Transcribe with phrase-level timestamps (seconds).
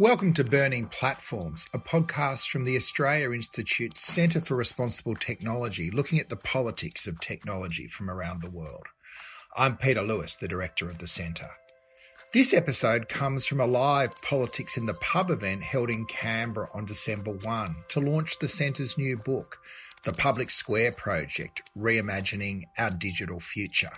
[0.00, 6.20] Welcome to Burning Platforms, a podcast from the Australia Institute's Centre for Responsible Technology, looking
[6.20, 8.86] at the politics of technology from around the world.
[9.56, 11.50] I'm Peter Lewis, the director of the centre.
[12.32, 16.84] This episode comes from a live Politics in the Pub event held in Canberra on
[16.84, 19.58] December 1 to launch the centre's new book,
[20.04, 23.90] The Public Square Project Reimagining Our Digital Future.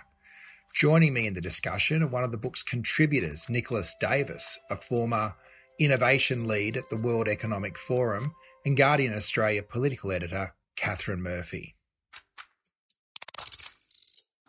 [0.73, 5.35] Joining me in the discussion are one of the book's contributors, Nicholas Davis, a former
[5.83, 8.33] innovation lead at the World Economic Forum,
[8.65, 11.75] and Guardian Australia political editor, Catherine Murphy.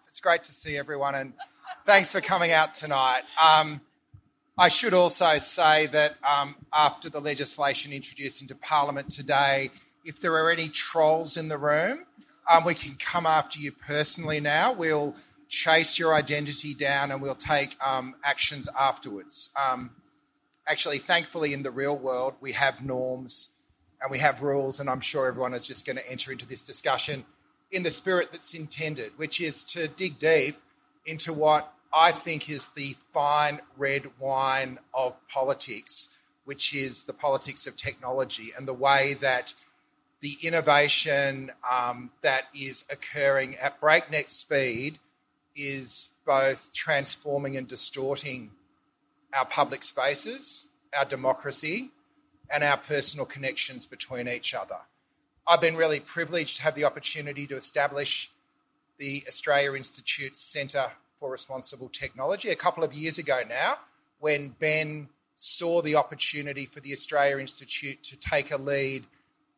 [0.09, 1.33] It's great to see everyone, and
[1.87, 3.23] thanks for coming out tonight.
[3.43, 3.81] Um,
[4.59, 9.71] I should also say that um, after the legislation introduced into Parliament today,
[10.05, 12.05] if there are any trolls in the room,
[12.51, 14.73] um, we can come after you personally now.
[14.73, 15.17] We'll
[15.49, 19.51] chase your identity down and we'll take um, actions afterwards.
[19.57, 19.91] Um,
[20.67, 23.51] actually, thankfully, in the real world, we have norms
[24.01, 26.63] and we have rules, and I'm sure everyone is just going to enter into this
[26.63, 27.25] discussion
[27.71, 30.57] in the spirit that's intended, which is to dig deep
[31.07, 36.11] into what I think is the fine red wine of politics,
[36.45, 39.55] which is the politics of technology and the way that
[40.21, 44.99] the innovation um, that is occurring at breakneck speed
[45.55, 48.53] is both transforming and distorting
[49.33, 50.67] our public spaces,
[50.97, 51.91] our democracy,
[52.51, 54.77] and our personal connections between each other.
[55.47, 58.31] I've been really privileged to have the opportunity to establish
[58.99, 63.75] the Australia Institute's Centre for Responsible Technology a couple of years ago now,
[64.21, 69.07] when Ben saw the opportunity for the Australia Institute to take a lead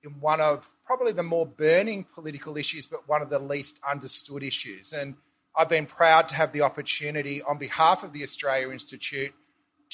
[0.02, 4.42] in one of probably the more burning political issues, but one of the least understood
[4.42, 4.92] issues.
[4.92, 5.16] And
[5.56, 9.34] I've been proud to have the opportunity on behalf of the Australia Institute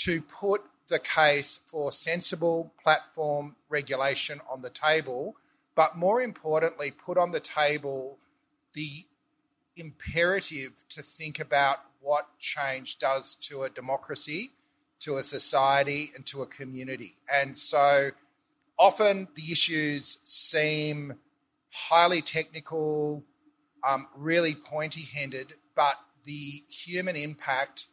[0.05, 5.37] to put the case for sensible platform regulation on the table,
[5.75, 8.19] but more importantly, put on the table
[8.73, 9.05] the
[9.77, 14.51] imperative to think about what change does to a democracy,
[15.01, 17.15] to a society, and to a community.
[17.33, 18.11] And so
[18.79, 21.15] often the issues seem
[21.73, 23.23] highly technical,
[23.87, 27.89] um, really pointy handed, but the human impact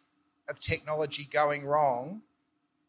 [0.49, 2.21] of technology going wrong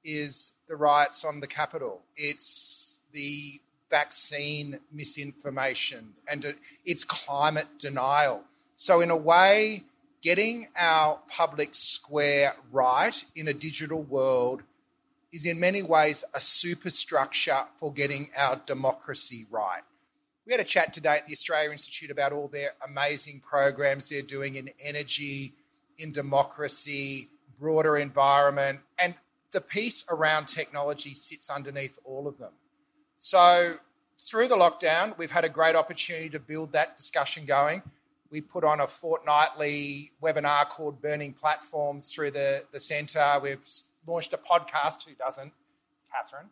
[0.04, 2.02] is the riots on the Capitol.
[2.16, 3.60] It's the
[3.90, 6.52] vaccine misinformation and uh,
[6.84, 8.44] it's climate denial.
[8.76, 9.84] So, in a way,
[10.22, 14.62] getting our public square right in a digital world
[15.32, 19.82] is in many ways a superstructure for getting our democracy right.
[20.46, 24.22] We had a chat today at the Australia Institute about all their amazing programs they're
[24.22, 25.52] doing in energy,
[25.98, 29.14] in democracy, broader environment, and
[29.50, 32.52] the piece around technology sits underneath all of them.
[33.16, 33.76] So,
[34.20, 37.82] through the lockdown, we've had a great opportunity to build that discussion going.
[38.30, 43.38] We put on a fortnightly webinar called Burning Platforms through the, the centre.
[43.42, 43.64] We've
[44.06, 45.08] launched a podcast.
[45.08, 45.52] Who doesn't?
[46.12, 46.48] Catherine.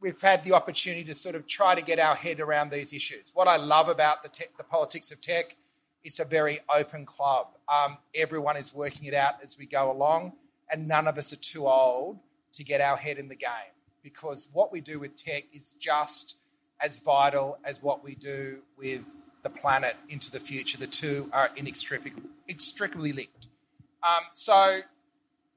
[0.00, 3.30] We've had the opportunity to sort of try to get our head around these issues.
[3.32, 5.56] What I love about the, te- the politics of tech,
[6.04, 7.48] it's a very open club.
[7.68, 10.32] Um, everyone is working it out as we go along
[10.70, 12.18] and none of us are too old
[12.52, 16.36] to get our head in the game because what we do with tech is just
[16.80, 19.02] as vital as what we do with
[19.42, 20.78] the planet into the future.
[20.78, 23.48] The two are inextricably, linked.
[24.02, 24.80] Um, so,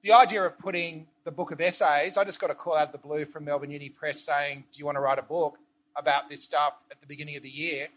[0.04, 2.92] the idea of putting the book of essays, I just got a call out of
[2.92, 5.58] the blue from Melbourne Uni Press saying, Do you want to write a book
[5.96, 7.88] about this stuff at the beginning of the year?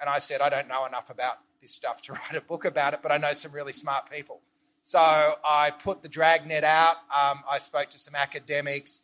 [0.00, 2.94] And I said, I don't know enough about this stuff to write a book about
[2.94, 4.40] it, but I know some really smart people.
[4.82, 4.98] So
[5.44, 6.96] I put the dragnet out.
[7.14, 9.02] Um, I spoke to some academics,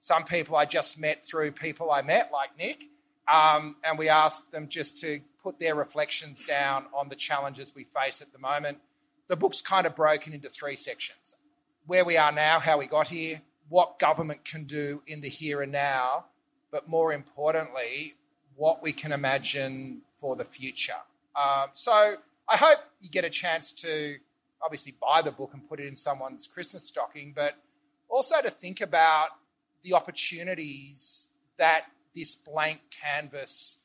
[0.00, 2.84] some people I just met through people I met, like Nick,
[3.32, 7.84] um, and we asked them just to put their reflections down on the challenges we
[7.84, 8.78] face at the moment.
[9.28, 11.36] The book's kind of broken into three sections
[11.86, 15.62] where we are now, how we got here, what government can do in the here
[15.62, 16.26] and now,
[16.70, 18.14] but more importantly,
[18.56, 20.92] what we can imagine for the future.
[21.36, 22.14] Um, so
[22.48, 24.16] I hope you get a chance to
[24.62, 27.56] obviously buy the book and put it in someone's Christmas stocking, but
[28.08, 29.28] also to think about
[29.82, 33.78] the opportunities that this blank canvas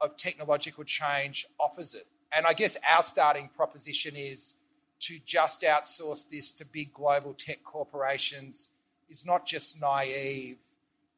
[0.00, 2.06] of technological change offers it.
[2.32, 4.56] And I guess our starting proposition is
[5.00, 8.70] to just outsource this to big global tech corporations
[9.08, 10.58] is not just naive,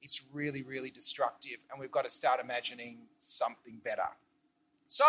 [0.02, 1.58] it's really, really destructive.
[1.70, 4.08] And we've got to start imagining something better.
[4.88, 5.04] So,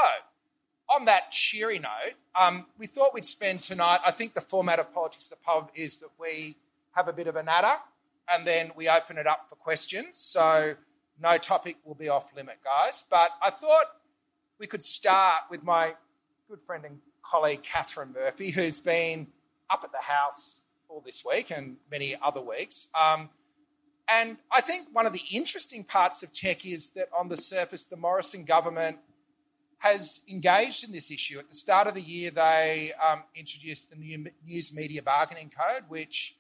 [0.90, 4.00] on that cheery note, um, we thought we'd spend tonight.
[4.06, 6.58] I think the format of Politics the Pub is that we
[6.92, 7.80] have a bit of a natter
[8.30, 10.18] and then we open it up for questions.
[10.18, 10.76] So
[11.22, 13.06] no topic will be off limit, guys.
[13.10, 13.86] But I thought
[14.60, 15.96] we could start with my
[16.50, 19.28] good friend and colleague, Catherine Murphy, who's been
[19.70, 22.90] up at the House all this week and many other weeks.
[23.00, 23.30] Um,
[24.12, 27.86] and I think one of the interesting parts of tech is that on the surface,
[27.86, 28.98] the Morrison government
[29.80, 31.40] has engaged in this issue.
[31.40, 35.84] At the start of the year, they um, introduced the new News Media Bargaining Code,
[35.88, 36.36] which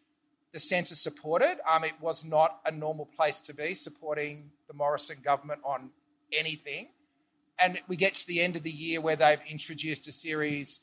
[0.52, 1.58] the centre supported.
[1.70, 5.92] Um, it was not a normal place to be supporting the Morrison government on
[6.34, 6.90] anything.
[7.58, 10.82] And we get to the end of the year where they've introduced a series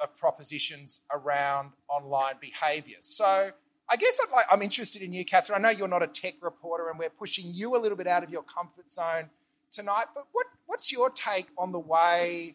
[0.00, 2.96] of propositions around online behaviour.
[3.00, 3.50] So
[3.88, 5.64] I guess i am like, interested in you, Catherine.
[5.64, 8.24] I know you're not a tech reporter and we're pushing you a little bit out
[8.24, 9.30] of your comfort zone
[9.72, 12.54] tonight, but what, what's your take on the way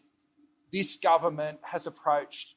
[0.72, 2.54] this government has approached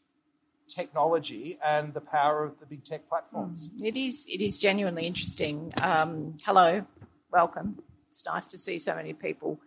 [0.68, 3.70] technology and the power of the big tech platforms?
[3.70, 5.74] Mm, it is it is genuinely interesting.
[5.82, 6.86] Um, hello,
[7.32, 7.82] welcome.
[8.10, 9.60] It's nice to see so many people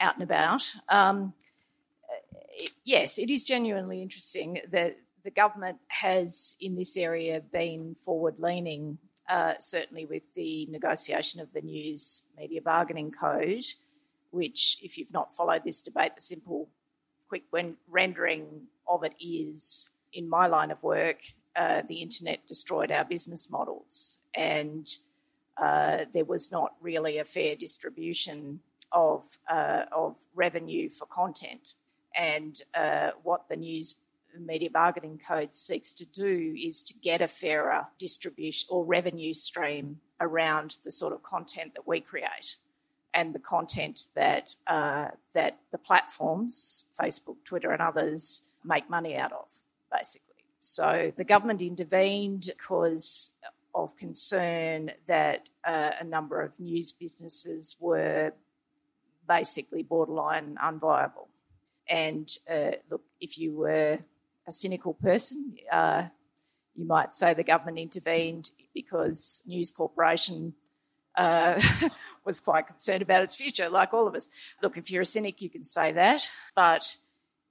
[0.00, 0.72] out and about.
[0.88, 1.34] Um,
[2.84, 8.98] yes, it is genuinely interesting that the government has in this area been forward leaning,
[9.28, 13.64] uh, certainly with the negotiation of the News Media Bargaining Code,
[14.32, 16.68] which, if you've not followed this debate, the simple,
[17.28, 17.44] quick
[17.88, 21.20] rendering of it is in my line of work,
[21.56, 24.88] uh, the internet destroyed our business models, and
[25.62, 31.74] uh, there was not really a fair distribution of uh, of revenue for content.
[32.16, 33.96] And uh, what the news
[34.38, 40.00] media bargaining code seeks to do is to get a fairer distribution or revenue stream
[40.20, 42.56] around the sort of content that we create
[43.14, 49.32] and the content that uh, that the platforms, Facebook, Twitter, and others, make money out
[49.32, 49.48] of
[49.90, 50.28] basically.
[50.60, 53.32] So the government intervened because
[53.74, 58.32] of concern that uh, a number of news businesses were
[59.28, 61.28] basically borderline unviable.
[61.88, 63.98] And uh, look, if you were
[64.46, 66.04] a cynical person, uh,
[66.74, 70.54] you might say the government intervened because News Corporation
[71.16, 71.60] uh,
[72.24, 74.28] was quite concerned about its future, like all of us.
[74.62, 76.96] Look, if you're a cynic, you can say that, but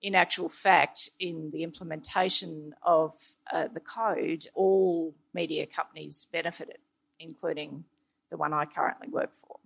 [0.01, 3.13] in actual fact, in the implementation of
[3.51, 6.77] uh, the code, all media companies benefited,
[7.19, 7.83] including
[8.29, 9.57] the one I currently work for.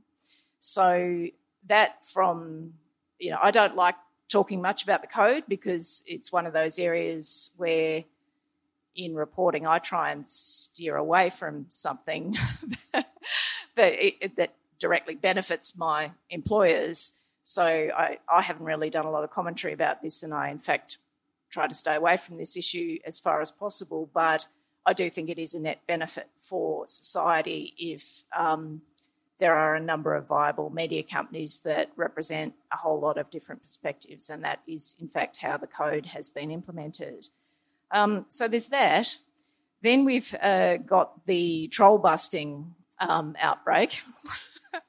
[0.59, 1.27] So
[1.68, 2.74] that from,
[3.19, 3.95] you know, I don't like
[4.27, 8.03] talking much about the code because it's one of those areas where
[8.95, 12.36] in reporting I try and steer away from something
[13.83, 17.13] it, that directly benefits my employers
[17.45, 20.57] so I, I haven't really done a lot of commentary about this, and I, in
[20.57, 20.98] fact,
[21.51, 24.10] try to stay away from this issue as far as possible.
[24.12, 24.48] But
[24.83, 28.81] I do think it is a net benefit for society if um,
[29.38, 33.62] there are a number of viable media companies that represent a whole lot of different
[33.62, 37.30] perspectives, and that is, in fact, how the code has been implemented.
[37.92, 39.19] Um, so there's that.
[39.83, 44.01] Then we've uh, got the troll busting um, outbreak.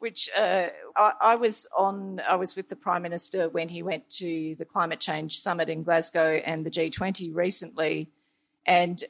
[0.00, 0.66] which uh,
[0.96, 2.20] I, I, was on.
[2.26, 5.82] I was with the Prime Minister when he went to the climate change summit in
[5.82, 8.08] Glasgow and the G20 recently.
[8.66, 9.02] And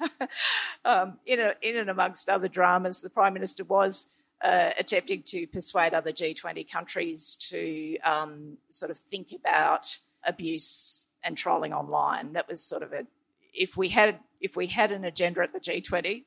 [0.84, 4.06] um, in, a, in and amongst other dramas, the Prime Minister was
[4.42, 11.36] uh, attempting to persuade other G20 countries to um, sort of think about abuse and
[11.36, 12.32] trolling online.
[12.32, 13.06] That was sort of a
[13.52, 16.24] if we had if we had an agenda at the G20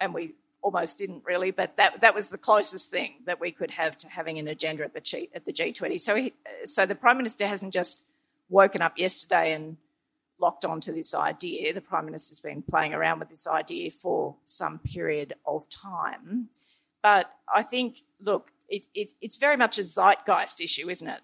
[0.00, 3.70] and we almost didn't really, but that that was the closest thing that we could
[3.70, 6.00] have to having an agenda at the G, at the G20.
[6.00, 6.32] So he,
[6.64, 8.06] so the prime minister hasn't just
[8.48, 9.76] woken up yesterday and
[10.40, 11.74] locked onto this idea.
[11.74, 16.48] The prime minister's been playing around with this idea for some period of time.
[17.02, 21.20] But I think, look, it, it, it's very much a zeitgeist issue, isn't it?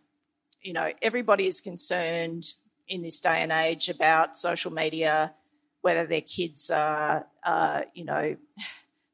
[0.61, 2.53] You know, everybody is concerned
[2.87, 5.33] in this day and age about social media,
[5.81, 8.37] whether their kids are, uh, you know,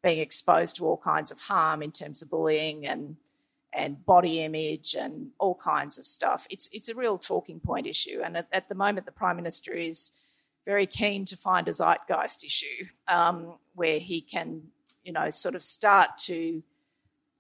[0.03, 3.17] being exposed to all kinds of harm in terms of bullying and
[3.73, 6.47] and body image and all kinds of stuff.
[6.51, 9.73] It's it's a real talking point issue, and at, at the moment, the prime minister
[9.73, 10.13] is
[10.65, 14.63] very keen to find a zeitgeist issue um, where he can,
[15.05, 16.63] you know, sort of start to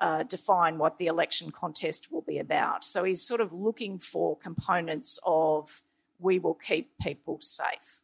[0.00, 2.84] uh, define what the election contest will be about.
[2.84, 5.82] So he's sort of looking for components of
[6.20, 8.00] we will keep people safe.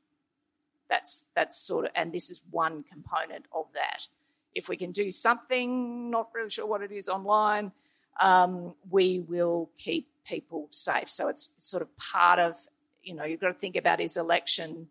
[0.88, 4.08] That's that's sort of, and this is one component of that
[4.54, 7.72] if we can do something, not really sure what it is online,
[8.20, 11.08] um, we will keep people safe.
[11.08, 12.56] So it's sort of part of,
[13.02, 14.88] you know, you've got to think about his election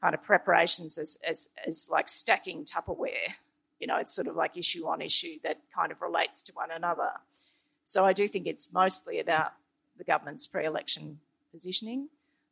[0.00, 3.34] kind of preparations as, as, as like stacking Tupperware.
[3.80, 6.70] You know, it's sort of like issue on issue that kind of relates to one
[6.70, 7.10] another.
[7.84, 9.52] So I do think it's mostly about
[9.96, 11.20] the government's pre election
[11.52, 12.08] positioning.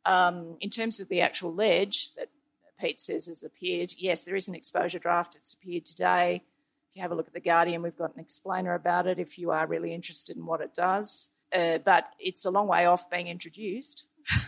[0.07, 2.29] Um, in terms of the actual ledge that
[2.79, 5.37] Pete says has appeared, yes, there is an exposure draft.
[5.37, 6.43] It's appeared today.
[6.91, 9.39] If you have a look at The Guardian, we've got an explainer about it if
[9.39, 11.31] you are really interested in what it does.
[11.53, 14.07] Uh, but it's a long way off being introduced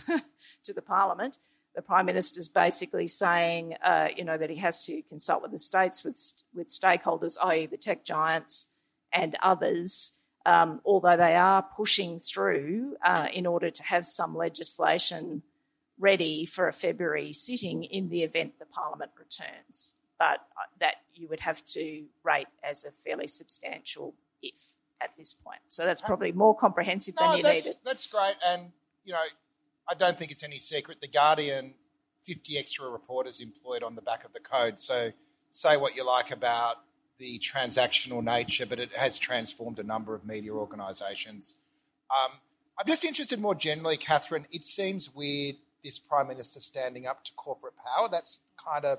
[0.65, 1.39] to the Parliament.
[1.75, 5.59] The Prime Minister's basically saying, uh, you know, that he has to consult with the
[5.59, 6.19] states, with,
[6.55, 8.69] with stakeholders, i.e., the tech giants
[9.13, 10.13] and others,
[10.47, 15.43] um, although they are pushing through uh, in order to have some legislation
[15.99, 19.93] ready for a February sitting in the event the Parliament returns.
[20.19, 25.35] But uh, that you would have to rate as a fairly substantial if at this
[25.35, 25.61] point.
[25.69, 27.79] So that's probably more comprehensive no, than you that's, needed.
[27.85, 28.35] That's great.
[28.47, 28.73] And,
[29.05, 29.25] you know,
[29.89, 31.01] I don't think it's any secret.
[31.01, 31.75] The Guardian,
[32.25, 34.79] 50 extra reporters employed on the back of the code.
[34.79, 35.13] So
[35.51, 36.77] say what you like about
[37.19, 41.57] the transactional nature, but it has transformed a number of media organisations.
[42.11, 42.33] Um,
[42.79, 44.47] I'm just interested more generally, Catherine.
[44.51, 48.09] It seems weird this Prime Minister standing up to corporate power.
[48.11, 48.99] That's kind of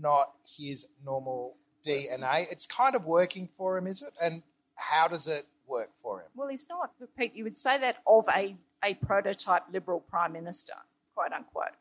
[0.00, 1.54] not his normal
[1.86, 2.46] DNA.
[2.50, 4.12] It's kind of working for him, is it?
[4.20, 4.42] And
[4.74, 6.26] how does it work for him?
[6.34, 6.92] Well, he's not.
[7.16, 10.74] Pete, you would say that of a, a prototype Liberal Prime Minister,
[11.14, 11.76] quote unquote.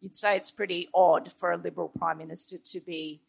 [0.00, 3.20] You'd say it's pretty odd for a Liberal Prime Minister to be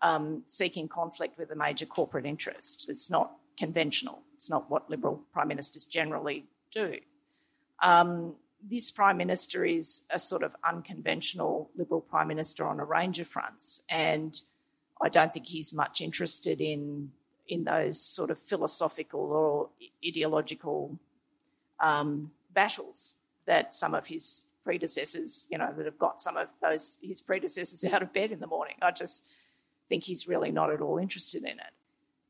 [0.00, 2.86] um, seeking conflict with a major corporate interest.
[2.88, 4.20] It's not conventional.
[4.36, 6.98] It's not what Liberal Prime Ministers generally do.
[7.82, 8.34] Um,
[8.68, 13.26] this Prime Minister is a sort of unconventional Liberal Prime Minister on a range of
[13.26, 14.40] fronts, and
[15.00, 17.12] I don't think he's much interested in
[17.48, 19.68] in those sort of philosophical or
[20.06, 20.98] ideological
[21.80, 23.14] um, battles
[23.46, 27.84] that some of his predecessors, you know, that have got some of those his predecessors
[27.92, 28.76] out of bed in the morning.
[28.80, 29.26] I just
[29.88, 31.72] think he's really not at all interested in it.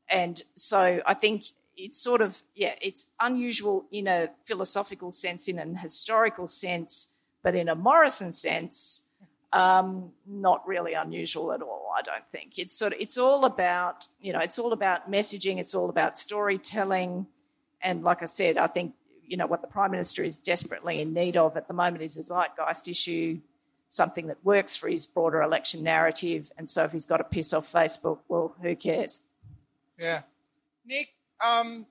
[0.09, 1.45] And so I think
[1.75, 7.07] it's sort of, yeah, it's unusual in a philosophical sense, in an historical sense,
[7.41, 9.03] but in a Morrison sense,
[9.51, 11.91] um, not really unusual at all.
[11.95, 15.59] I don't think it's sort of it's all about you know it's all about messaging.
[15.59, 17.27] It's all about storytelling,
[17.81, 21.13] and like I said, I think you know what the prime minister is desperately in
[21.13, 23.39] need of at the moment is a zeitgeist issue
[23.93, 26.51] something that works for his broader election narrative.
[26.57, 29.21] And so if he's got to piss off Facebook, well, who cares?
[29.99, 30.21] Yeah.
[30.83, 31.09] Nick,
[31.43, 31.85] um,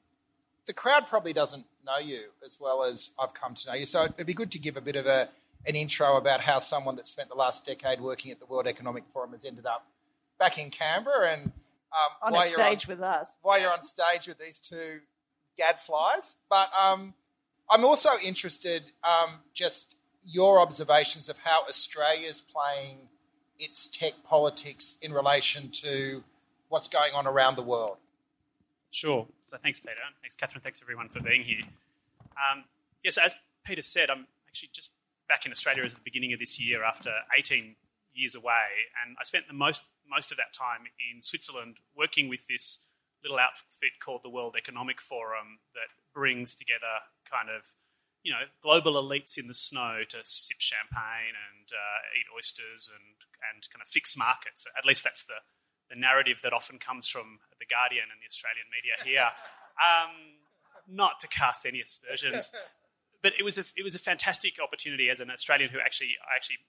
[0.66, 3.87] the crowd probably doesn't know you as well as I've come to know you.
[3.87, 5.28] So it'd be good to give a bit of a,
[5.66, 9.04] an intro about how someone that spent the last decade working at the World Economic
[9.12, 9.87] Forum has ended up
[10.38, 11.52] back in Canberra and
[11.92, 13.38] um, on a stage on, with us.
[13.42, 15.00] Why you're on stage with these two
[15.59, 16.37] gadflies.
[16.49, 17.14] But um,
[17.71, 23.09] I'm also interested um, just your observations of how Australia is playing
[23.59, 26.25] its tech politics in relation to
[26.68, 27.99] what's going on around the world.
[28.90, 29.26] Sure.
[29.52, 30.00] So thanks, Peter.
[30.23, 30.62] Thanks, Catherine.
[30.64, 31.61] Thanks, everyone, for being here.
[32.40, 32.64] Um,
[33.04, 33.35] yes, as
[33.66, 34.88] Peter said, I'm actually just
[35.28, 37.76] back in Australia as the beginning of this year after 18
[38.14, 42.40] years away, and I spent the most most of that time in Switzerland working with
[42.49, 42.87] this
[43.23, 47.62] little outfit called the World Economic Forum that brings together kind of
[48.23, 53.16] you know, global elites in the snow to sip champagne and uh, eat oysters and,
[53.50, 54.66] and kind of fix markets.
[54.78, 55.42] At least that's the,
[55.92, 59.28] the narrative that often comes from The Guardian and the Australian media here.
[59.76, 60.40] Um,
[60.88, 62.50] not to cast any aspersions,
[63.22, 66.34] but it was a, it was a fantastic opportunity as an Australian who actually I
[66.34, 66.64] actually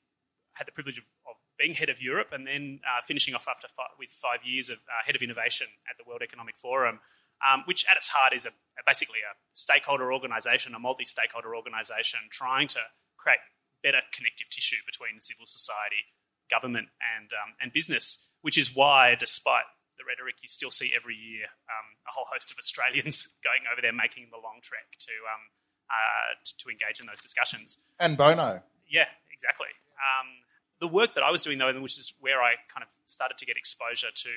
[0.53, 3.67] had the privilege of, of being head of Europe and then uh, finishing off after
[3.67, 6.99] five, with five years of uh, head of innovation at the World Economic Forum
[7.43, 8.51] um, which at its heart is a,
[8.85, 12.79] basically a stakeholder organisation, a multi-stakeholder organisation trying to
[13.17, 13.39] create
[13.83, 16.07] better connective tissue between civil society,
[16.49, 16.87] government,
[17.19, 18.29] and um, and business.
[18.43, 19.63] Which is why, despite
[19.97, 23.81] the rhetoric, you still see every year um, a whole host of Australians going over
[23.81, 25.43] there, making the long trek to um,
[25.89, 27.77] uh, to, engage in those discussions.
[27.99, 28.61] And Bono.
[28.89, 29.71] Yeah, exactly.
[29.95, 30.27] Um,
[30.79, 33.45] the work that I was doing, though, which is where I kind of started to
[33.45, 34.31] get exposure to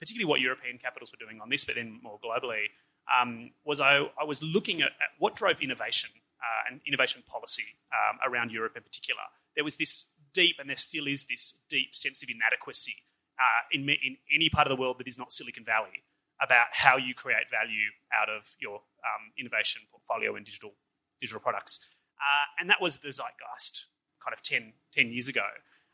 [0.00, 2.72] particularly what European capitals were doing on this, but then more globally,
[3.12, 6.10] um, was I, I, was looking at, at what drove innovation
[6.40, 9.20] uh, and innovation policy um, around Europe in particular.
[9.54, 12.96] There was this deep, and there still is this deep sense of inadequacy
[13.40, 16.04] uh, in, in any part of the world that is not Silicon Valley
[16.42, 20.72] about how you create value out of your um, innovation portfolio and digital
[21.20, 21.80] digital products.
[22.16, 23.86] Uh, and that was the zeitgeist
[24.24, 25.46] kind of 10, 10 years ago.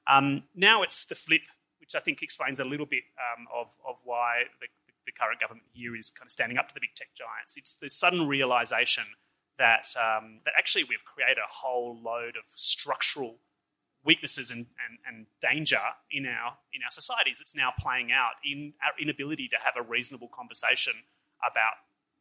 [0.07, 1.43] Um, now it's the flip
[1.81, 4.67] which I think explains a little bit um, of, of why the,
[5.07, 7.57] the, current government here is kind of standing up to the big tech giants.
[7.57, 9.05] It's the sudden realization
[9.59, 13.38] that, um, that actually we've created a whole load of structural
[14.06, 18.72] weaknesses and, and, and danger in our in our societies that's now playing out in
[18.82, 20.94] our inability to have a reasonable conversation
[21.40, 21.75] about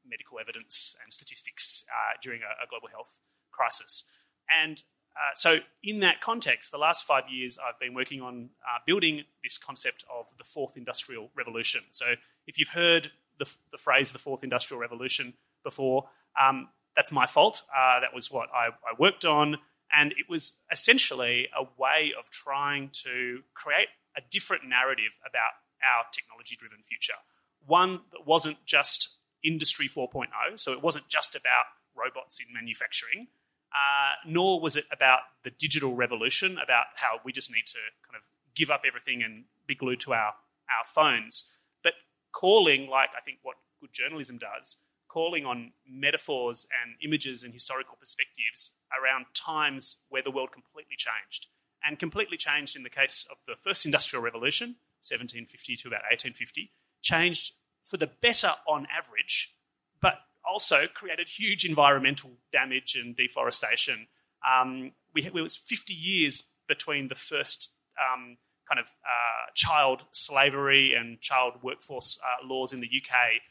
[0.08, 3.20] medical evidence and statistics uh, during a, a, global health
[3.52, 4.12] crisis.
[4.50, 4.84] And
[5.16, 9.24] uh, so, in that context, the last five years I've been working on uh, building
[9.44, 11.82] this concept of the fourth industrial revolution.
[11.92, 12.16] So,
[12.48, 16.10] if you've heard the, the phrase the fourth industrial revolution before,
[16.42, 17.64] um, that's my fault.
[17.76, 19.58] Uh, that was what I, I worked on.
[19.94, 23.88] And it was essentially a way of trying to create
[24.18, 27.20] a different narrative about our technology driven future.
[27.66, 30.28] One that wasn't just Industry 4.0,
[30.58, 31.66] so it wasn't just about
[31.96, 33.28] robots in manufacturing,
[33.72, 38.16] uh, nor was it about the digital revolution, about how we just need to kind
[38.16, 38.24] of
[38.56, 40.34] give up everything and be glued to our,
[40.70, 41.52] our phones,
[41.84, 41.94] but
[42.32, 44.78] calling, like I think what good journalism does,
[45.16, 51.48] calling on metaphors and images and historical perspectives around times where the world completely changed.
[51.86, 54.76] And completely changed in the case of the first industrial revolution,
[55.08, 56.70] 1750 to about 1850,
[57.02, 57.54] changed
[57.86, 59.56] for the better on average,
[60.02, 64.08] but also created huge environmental damage and deforestation.
[64.44, 68.36] Um, we, it was 50 years between the first um,
[68.68, 73.42] kind of uh, child slavery and child workforce uh, laws in the UK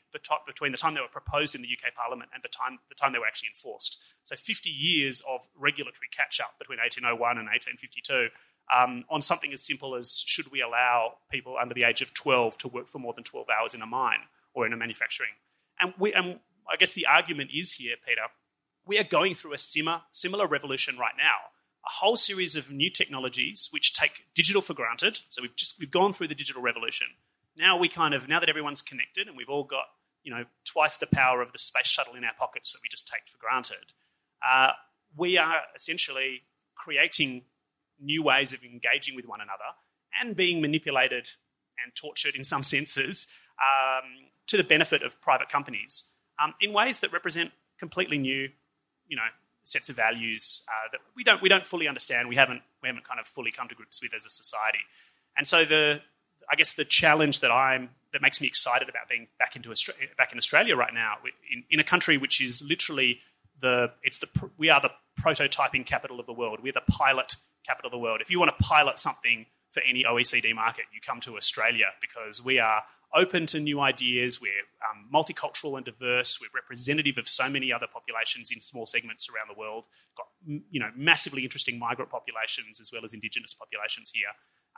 [0.47, 3.13] between the time they were proposed in the UK Parliament and the time, the time
[3.13, 3.99] they were actually enforced.
[4.23, 8.29] So 50 years of regulatory catch up between 1801 and 1852
[8.73, 12.59] um, on something as simple as should we allow people under the age of 12
[12.59, 15.31] to work for more than 12 hours in a mine or in a manufacturing.
[15.81, 16.39] And, we, and
[16.71, 18.23] I guess the argument is here, Peter,
[18.87, 21.54] we are going through a similar, similar revolution right now
[21.87, 25.21] a whole series of new technologies which take digital for granted.
[25.29, 27.09] So we've just we've gone through the digital revolution.
[27.57, 29.85] Now we kind of now that everyone's connected and we've all got
[30.23, 33.07] you know twice the power of the space shuttle in our pockets that we just
[33.07, 33.93] take for granted,
[34.47, 34.71] uh,
[35.17, 36.43] we are essentially
[36.75, 37.43] creating
[38.01, 39.65] new ways of engaging with one another
[40.21, 41.29] and being manipulated
[41.83, 43.27] and tortured in some senses
[43.59, 44.11] um,
[44.47, 48.49] to the benefit of private companies um, in ways that represent completely new,
[49.07, 49.23] you know,
[49.65, 52.29] sets of values uh, that we don't we don't fully understand.
[52.29, 54.85] We haven't we haven't kind of fully come to grips with as a society.
[55.37, 56.01] And so the
[56.51, 60.09] I guess the challenge that I'm that makes me excited about being back into Australia,
[60.17, 61.15] back in Australia right now,
[61.53, 63.21] in, in a country which is literally
[63.61, 66.61] the it's the we are the prototyping capital of the world.
[66.63, 68.21] We're the pilot capital of the world.
[68.21, 72.45] If you want to pilot something for any OECD market, you come to Australia because
[72.45, 72.83] we are
[73.15, 74.41] open to new ideas.
[74.41, 74.51] We're
[74.91, 76.39] um, multicultural and diverse.
[76.41, 79.87] We're representative of so many other populations in small segments around the world.
[80.17, 80.27] Got
[80.71, 84.29] you know massively interesting migrant populations as well as indigenous populations here.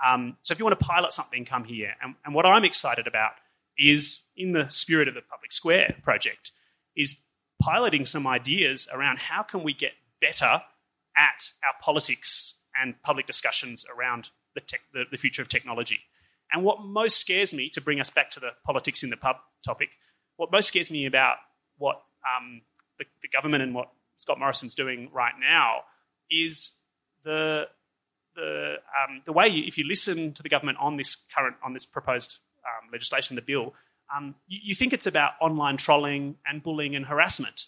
[0.05, 1.95] Um, so if you want to pilot something, come here.
[2.03, 3.33] And, and what I'm excited about
[3.79, 6.53] is, in the spirit of the Public Square project,
[6.97, 7.23] is
[7.61, 10.63] piloting some ideas around how can we get better
[11.17, 16.01] at our politics and public discussions around the, tech, the, the future of technology.
[16.53, 19.37] And what most scares me, to bring us back to the politics in the pub
[19.65, 19.91] topic,
[20.37, 21.37] what most scares me about
[21.79, 22.63] what um,
[22.99, 25.81] the, the, government and what Scott Morrison's doing right now
[26.31, 26.73] is
[27.25, 27.65] the
[28.35, 31.73] the um, the way you, if you listen to the government on this current on
[31.73, 33.75] this proposed um, legislation, the bill,
[34.15, 37.67] um, you, you think it's about online trolling and bullying and harassment,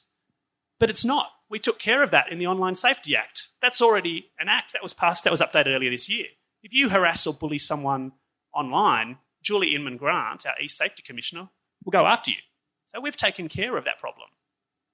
[0.78, 1.30] but it's not.
[1.50, 3.48] We took care of that in the Online Safety Act.
[3.62, 6.26] That's already an act that was passed, that was updated earlier this year.
[6.62, 8.12] If you harass or bully someone
[8.58, 11.48] online, Julie Inman Grant, our eSafety Commissioner,
[11.84, 12.38] will go after you.
[12.86, 14.28] So we've taken care of that problem.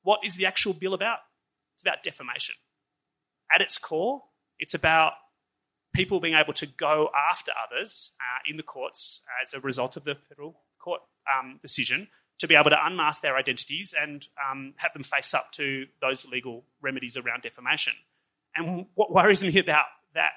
[0.02, 1.18] What is the actual bill about?
[1.74, 2.56] It's about defamation.
[3.52, 4.22] At its core,
[4.58, 5.12] it's about
[5.94, 10.04] people being able to go after others uh, in the courts as a result of
[10.04, 11.00] the federal court
[11.32, 15.52] um, decision to be able to unmask their identities and um, have them face up
[15.52, 17.94] to those legal remedies around defamation.
[18.56, 20.32] And what worries me about that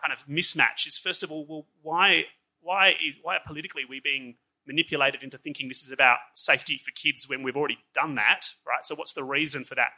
[0.00, 2.24] kind of mismatch is, first of all, well, why
[2.68, 4.34] why is why politically we being
[4.66, 8.84] manipulated into thinking this is about safety for kids when we've already done that, right?
[8.84, 9.92] So what's the reason for that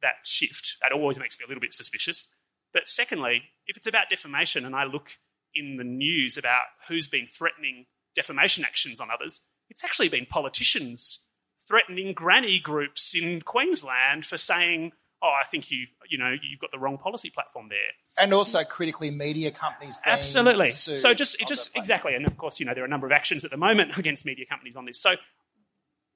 [0.00, 0.78] that shift?
[0.80, 2.28] That always makes me a little bit suspicious.
[2.72, 5.18] But secondly, if it's about defamation and I look
[5.54, 11.26] in the news about who's been threatening defamation actions on others, it's actually been politicians
[11.66, 16.70] threatening granny groups in Queensland for saying oh, I think you you know you've got
[16.70, 17.78] the wrong policy platform there.
[18.18, 20.00] And also critically media companies.
[20.04, 20.68] Absolutely.
[20.68, 23.12] So just it just exactly, and of course you know there are a number of
[23.12, 25.00] actions at the moment against media companies on this.
[25.00, 25.14] So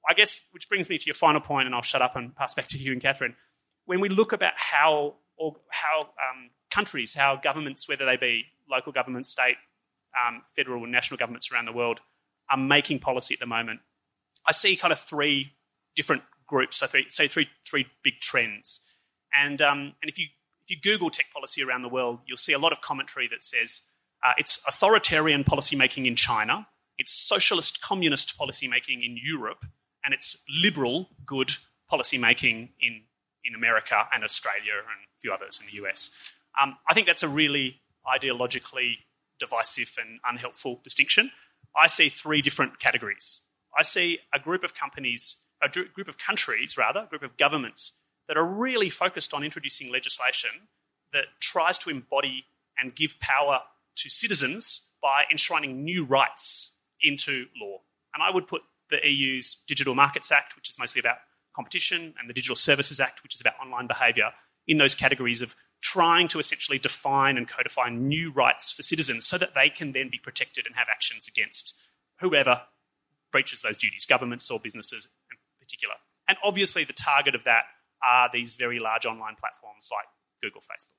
[0.07, 2.53] I guess which brings me to your final point, and I'll shut up and pass
[2.53, 3.35] back to you and Catherine.
[3.85, 8.91] When we look about how or how um, countries, how governments, whether they be local
[8.91, 9.55] governments, state,
[10.27, 11.99] um, federal, and national governments around the world,
[12.49, 13.79] are making policy at the moment,
[14.47, 15.53] I see kind of three
[15.95, 16.77] different groups.
[16.77, 18.81] So three, say three three big trends.
[19.35, 20.27] And um, and if you
[20.63, 23.43] if you Google tech policy around the world, you'll see a lot of commentary that
[23.43, 23.81] says
[24.23, 26.67] uh, it's authoritarian policymaking in China,
[26.97, 29.65] it's socialist communist policymaking in Europe,
[30.05, 31.51] and it's liberal good
[31.91, 33.01] policymaking in,
[33.43, 36.11] in America and Australia and a few others in the US.
[36.61, 38.97] Um, I think that's a really ideologically
[39.39, 41.31] divisive and unhelpful distinction.
[41.75, 43.41] I see three different categories.
[43.77, 47.93] I see a group of companies, a group of countries, rather, a group of governments
[48.27, 50.49] that are really focused on introducing legislation
[51.11, 52.45] that tries to embody
[52.79, 53.59] and give power
[53.95, 57.77] to citizens by enshrining new rights into law.
[58.13, 61.17] And I would put the EU's Digital Markets Act, which is mostly about
[61.55, 64.31] competition, and the Digital Services Act, which is about online behaviour,
[64.67, 69.37] in those categories of trying to essentially define and codify new rights for citizens so
[69.37, 71.75] that they can then be protected and have actions against
[72.21, 72.61] whoever
[73.31, 75.95] breaches those duties, governments or businesses in particular.
[76.27, 77.63] And obviously, the target of that
[78.05, 80.05] are these very large online platforms like
[80.41, 80.93] Google, Facebook.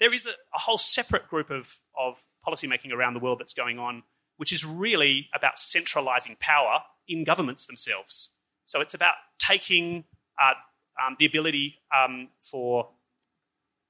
[0.00, 3.78] There is a, a whole separate group of, of policymaking around the world that's going
[3.78, 4.02] on,
[4.36, 8.30] which is really about centralizing power in governments themselves.
[8.66, 10.04] So it's about taking
[10.40, 10.54] uh,
[11.04, 12.88] um, the ability um, for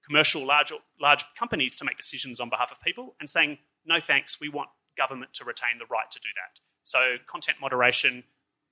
[0.06, 4.40] commercial large, large companies to make decisions on behalf of people and saying, no thanks,
[4.40, 6.60] we want government to retain the right to do that.
[6.82, 8.24] So, content moderation,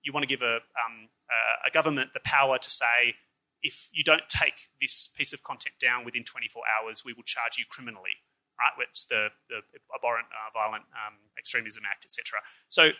[0.03, 1.09] you want to give a, um,
[1.67, 3.15] a government the power to say,
[3.63, 7.59] if you don't take this piece of content down within 24 hours, we will charge
[7.59, 8.19] you criminally,
[8.59, 8.73] right?
[8.77, 9.61] Which the, the
[9.95, 12.41] abhorrent uh, violent um, extremism act, etc.
[12.69, 12.91] So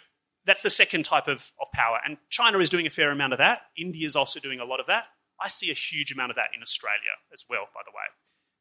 [0.47, 1.99] that's the second type of, of power.
[2.05, 3.63] And China is doing a fair amount of that.
[3.77, 5.05] India is also doing a lot of that.
[5.41, 8.05] I see a huge amount of that in Australia as well, by the way.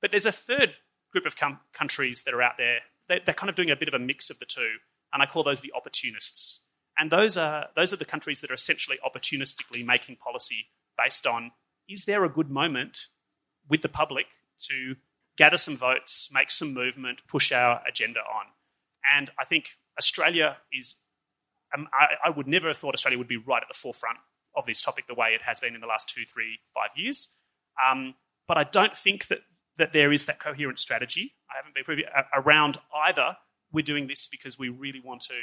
[0.01, 0.73] But there's a third
[1.11, 2.79] group of com- countries that are out there.
[3.07, 4.77] They're, they're kind of doing a bit of a mix of the two,
[5.13, 6.61] and I call those the opportunists.
[6.97, 11.51] And those are, those are the countries that are essentially opportunistically making policy based on
[11.89, 13.07] is there a good moment
[13.69, 14.25] with the public
[14.67, 14.95] to
[15.37, 18.45] gather some votes, make some movement, push our agenda on?
[19.15, 20.97] And I think Australia is,
[21.75, 24.17] um, I, I, would never have thought Australia would be right at the forefront
[24.55, 27.35] of this topic the way it has been in the last two, three, five years.
[27.89, 28.15] Um,
[28.47, 29.39] but I don't think that,
[29.77, 31.33] that there is that coherent strategy.
[31.49, 33.37] I haven't been privy around either
[33.71, 35.33] we're doing this because we really want to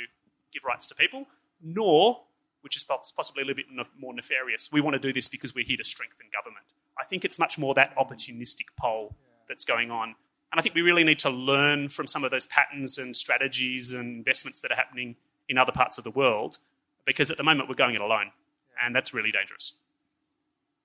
[0.52, 1.26] give rights to people,
[1.62, 2.20] nor
[2.68, 4.68] which is possibly a little bit more nefarious.
[4.70, 6.66] We want to do this because we're here to strengthen government.
[7.00, 9.16] I think it's much more that opportunistic pole
[9.48, 10.08] that's going on.
[10.52, 13.92] And I think we really need to learn from some of those patterns and strategies
[13.92, 15.16] and investments that are happening
[15.48, 16.58] in other parts of the world,
[17.06, 18.32] because at the moment we're going it alone,
[18.84, 19.72] and that's really dangerous.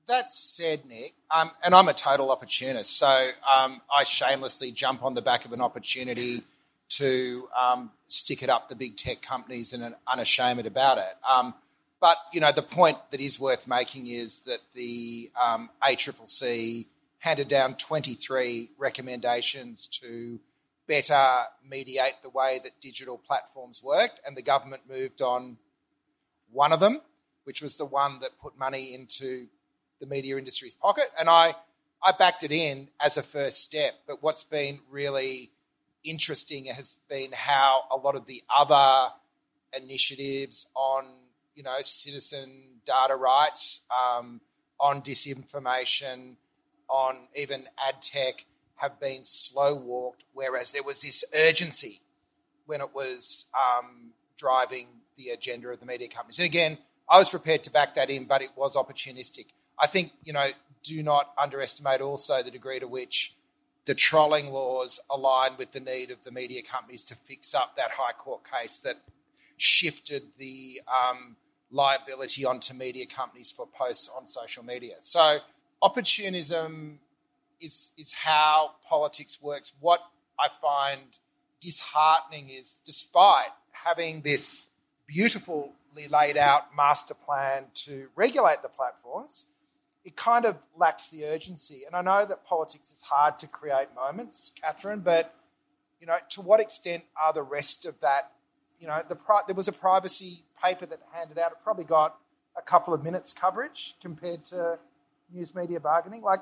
[0.07, 5.15] That said, Nick, um, and I'm a total opportunist, so um, I shamelessly jump on
[5.15, 6.43] the back of an opportunity
[6.89, 11.13] to um, stick it up the big tech companies and unashamed about it.
[12.03, 16.87] But you know, the point that is worth making is that the um, ACCC
[17.19, 20.37] handed down 23 recommendations to
[20.85, 25.55] better mediate the way that digital platforms worked, and the government moved on
[26.51, 26.99] one of them,
[27.45, 29.47] which was the one that put money into
[30.01, 31.09] the media industry's pocket.
[31.17, 31.55] And I,
[32.03, 33.93] I backed it in as a first step.
[34.05, 35.51] But what's been really
[36.03, 39.13] interesting has been how a lot of the other
[39.71, 41.05] initiatives on
[41.55, 44.41] you know, citizen data rights, um,
[44.79, 46.35] on disinformation,
[46.89, 52.01] on even ad tech have been slow walked, whereas there was this urgency
[52.65, 54.87] when it was um, driving
[55.17, 56.39] the agenda of the media companies.
[56.39, 56.77] And again,
[57.09, 59.45] I was prepared to back that in, but it was opportunistic.
[59.79, 60.49] I think, you know,
[60.83, 63.35] do not underestimate also the degree to which
[63.85, 67.91] the trolling laws align with the need of the media companies to fix up that
[67.91, 69.01] High Court case that
[69.57, 71.35] shifted the um,
[71.73, 74.95] liability onto media companies for posts on social media.
[74.99, 75.39] So
[75.81, 76.99] opportunism
[77.59, 79.73] is is how politics works.
[79.79, 79.99] What
[80.39, 81.01] I find
[81.59, 84.69] disheartening is despite having this
[85.07, 89.45] beautifully laid out master plan to regulate the platforms,
[90.05, 91.81] it kind of lacks the urgency.
[91.85, 95.33] And I know that politics is hard to create moments, Catherine, but
[95.99, 98.31] you know, to what extent are the rest of that?
[98.79, 102.17] You know, the pri- there was a privacy paper that handed out, it probably got
[102.57, 104.77] a couple of minutes coverage compared to
[105.31, 106.21] news media bargaining.
[106.21, 106.39] Like,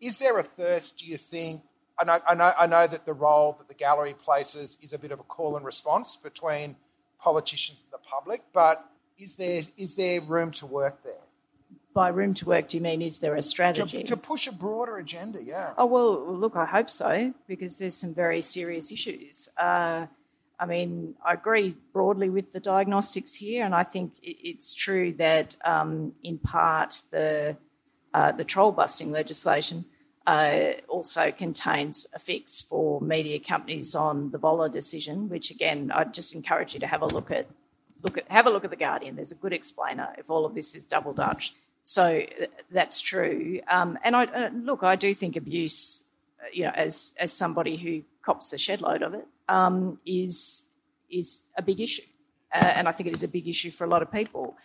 [0.00, 1.62] is there a thirst, do you think?
[1.98, 4.98] I know, I know, I know that the role that the gallery places is a
[4.98, 6.76] bit of a call and response between
[7.18, 8.84] politicians and the public, but
[9.18, 11.14] is there, is there room to work there?
[11.94, 13.98] By room to work, do you mean is there a strategy?
[13.98, 15.74] To, to, push a broader agenda, yeah.
[15.76, 19.50] Oh, well, look, I hope so, because there's some very serious issues.
[19.58, 20.06] Uh,
[20.62, 25.56] I mean, I agree broadly with the diagnostics here, and I think it's true that
[25.64, 27.56] um, in part the
[28.14, 29.86] uh, the troll busting legislation
[30.24, 36.14] uh, also contains a fix for media companies on the Voller decision, which again I'd
[36.14, 37.48] just encourage you to have a look at.
[38.04, 39.16] Look at have a look at the Guardian.
[39.16, 41.54] There's a good explainer if all of this is double Dutch.
[41.82, 42.22] So
[42.70, 43.60] that's true.
[43.66, 46.04] Um, and I uh, look, I do think abuse,
[46.40, 50.66] uh, you know, as as somebody who cops a shed load of it, um, is
[51.10, 52.02] is a big issue,
[52.54, 54.56] uh, and I think it is a big issue for a lot of people.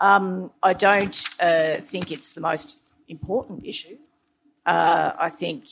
[0.00, 3.98] Um, I don't uh, think it's the most important issue.
[4.64, 5.66] Uh, I think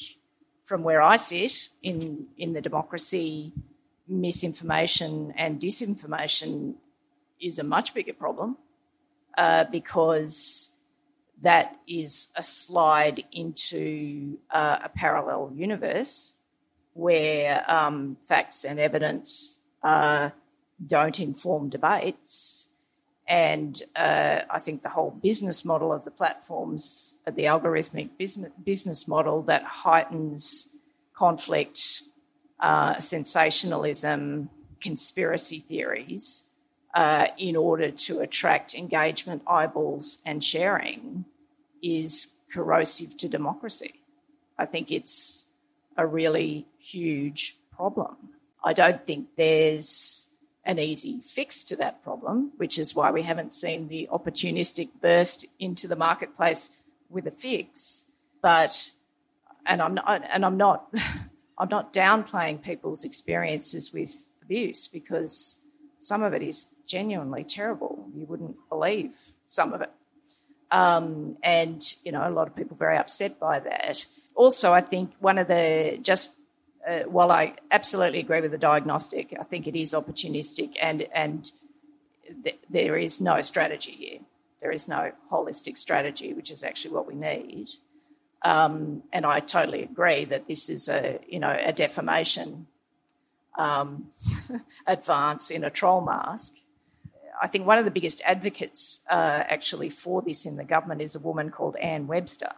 [0.64, 3.52] from where I sit in in the democracy,
[4.08, 6.74] misinformation and disinformation
[7.40, 8.56] is a much bigger problem
[9.36, 10.70] uh, because
[11.42, 16.33] that is a slide into uh, a parallel universe
[16.94, 20.30] where um, facts and evidence uh,
[20.84, 22.68] don't inform debates.
[23.26, 29.08] And uh, I think the whole business model of the platforms, the algorithmic business, business
[29.08, 30.68] model that heightens
[31.14, 32.02] conflict,
[32.60, 36.46] uh, sensationalism, conspiracy theories,
[36.94, 41.24] uh, in order to attract engagement, eyeballs, and sharing
[41.82, 43.94] is corrosive to democracy.
[44.58, 45.43] I think it's
[45.96, 48.16] a really huge problem.
[48.62, 50.28] I don't think there's
[50.64, 55.46] an easy fix to that problem, which is why we haven't seen the opportunistic burst
[55.58, 56.70] into the marketplace
[57.10, 58.06] with a fix.
[58.40, 58.92] But
[59.66, 60.92] and I'm not and I'm not
[61.58, 65.58] I'm not downplaying people's experiences with abuse because
[65.98, 68.08] some of it is genuinely terrible.
[68.14, 69.90] You wouldn't believe some of it.
[70.70, 74.06] Um, and, you know, a lot of people very upset by that.
[74.34, 76.40] Also, I think one of the just
[76.86, 81.50] uh, while I absolutely agree with the diagnostic, I think it is opportunistic and and
[82.42, 84.18] th- there is no strategy here.
[84.60, 87.68] There is no holistic strategy, which is actually what we need.
[88.42, 92.66] Um, and I totally agree that this is a you know a defamation
[93.58, 94.06] um,
[94.86, 96.54] advance in a troll mask.
[97.40, 101.16] I think one of the biggest advocates uh, actually for this in the government is
[101.16, 102.52] a woman called Anne Webster,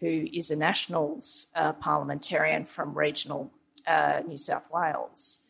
[0.00, 3.50] who is a Nationals uh, parliamentarian from regional
[3.86, 5.40] uh, New South Wales.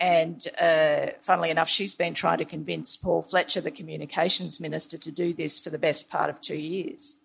[0.00, 5.10] And uh, funnily enough, she's been trying to convince Paul Fletcher, the communications minister, to
[5.10, 7.16] do this for the best part of two years.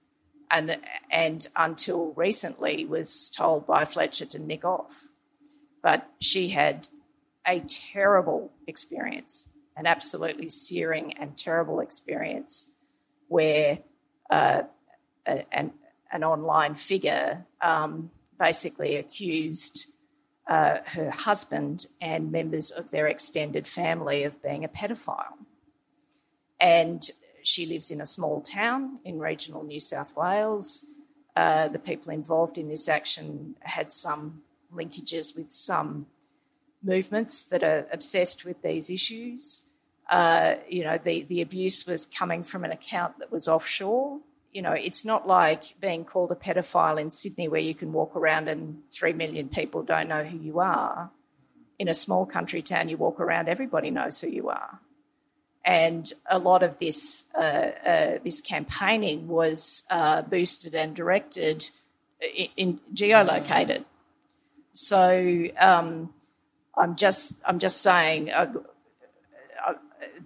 [0.50, 0.78] And,
[1.10, 5.10] and until recently was told by Fletcher to nick off.
[5.82, 6.88] But she had
[7.48, 12.70] a terrible experience an absolutely searing and terrible experience
[13.28, 13.80] where
[14.30, 14.64] uh,
[15.26, 15.72] an,
[16.14, 19.88] an online figure um, basically accused
[20.48, 25.38] uh, her husband and members of their extended family of being a pedophile.
[26.60, 27.04] And
[27.42, 30.86] she lives in a small town in regional New South Wales.
[31.36, 36.06] Uh, the people involved in this action had some linkages with some
[36.84, 39.64] movements that are obsessed with these issues.
[40.10, 44.20] Uh, you know, the, the abuse was coming from an account that was offshore.
[44.54, 48.16] You know, it's not like being called a pedophile in Sydney where you can walk
[48.16, 51.12] around and three million people don't know who you are.
[51.80, 54.80] In a small country town, you walk around, everybody knows who you are.
[55.66, 61.70] And a lot of this uh, uh, this campaigning was uh, boosted and directed
[62.22, 63.86] in, in geolocated.
[64.74, 66.14] So um,
[66.76, 68.60] I'm just I'm just saying uh, uh,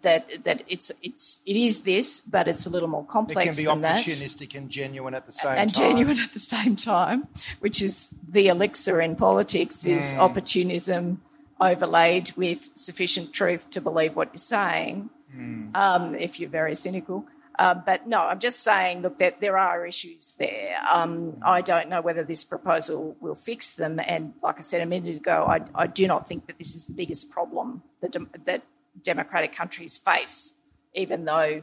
[0.01, 3.59] that that it's it's it is this, but it's a little more complex.
[3.59, 4.55] It can be opportunistic that.
[4.55, 5.85] and genuine at the same and time.
[5.85, 7.27] And genuine at the same time,
[7.59, 10.19] which is the elixir in politics is mm.
[10.19, 11.21] opportunism
[11.59, 15.09] overlaid with sufficient truth to believe what you're saying.
[15.35, 15.75] Mm.
[15.75, 17.25] Um, if you're very cynical.
[17.59, 20.77] Uh, but no, I'm just saying, look, that there are issues there.
[20.89, 23.99] Um, I don't know whether this proposal will fix them.
[23.99, 26.85] And like I said a minute ago, I, I do not think that this is
[26.85, 28.61] the biggest problem that, that
[29.03, 30.55] democratic countries face,
[30.93, 31.61] even though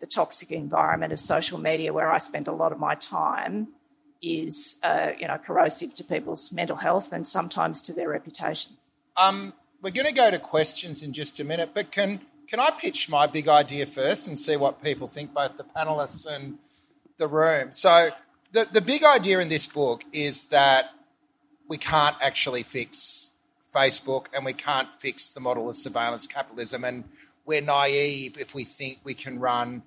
[0.00, 3.68] the toxic environment of social media, where I spend a lot of my time,
[4.20, 8.92] is uh, you know corrosive to people's mental health and sometimes to their reputations.
[9.16, 12.70] Um, we're going to go to questions in just a minute, but can can I
[12.70, 16.58] pitch my big idea first and see what people think, both the panelists and
[17.18, 17.72] the room?
[17.72, 18.10] So,
[18.52, 20.90] the, the big idea in this book is that
[21.68, 23.27] we can't actually fix
[23.74, 26.84] Facebook and we can't fix the model of surveillance capitalism.
[26.84, 27.04] And
[27.44, 29.82] we're naive if we think we can run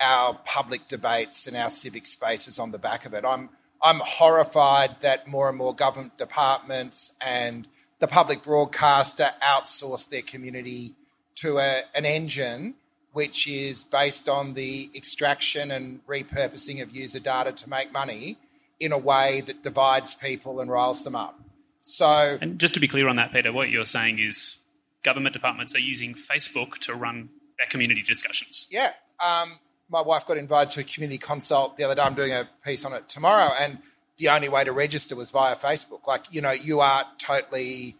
[0.00, 3.24] our public debates and our civic spaces on the back of it.
[3.24, 3.50] I'm,
[3.82, 7.66] I'm horrified that more and more government departments and
[7.98, 10.94] the public broadcaster outsource their community
[11.36, 12.74] to a, an engine
[13.12, 18.38] which is based on the extraction and repurposing of user data to make money
[18.78, 21.38] in a way that divides people and riles them up.
[21.82, 24.58] So, and just to be clear on that, Peter, what you're saying is
[25.02, 28.66] government departments are using Facebook to run their community discussions.
[28.70, 28.92] Yeah.
[29.18, 32.02] Um, my wife got invited to a community consult the other day.
[32.02, 33.78] I'm doing a piece on it tomorrow, and
[34.18, 36.06] the only way to register was via Facebook.
[36.06, 37.96] Like, you know, you are totally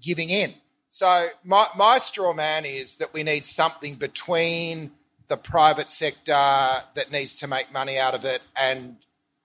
[0.00, 0.52] giving in.
[0.88, 4.90] So my, my straw man is that we need something between
[5.28, 8.96] the private sector that needs to make money out of it and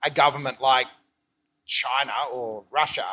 [0.04, 0.88] a government like
[1.64, 3.06] China or Russia.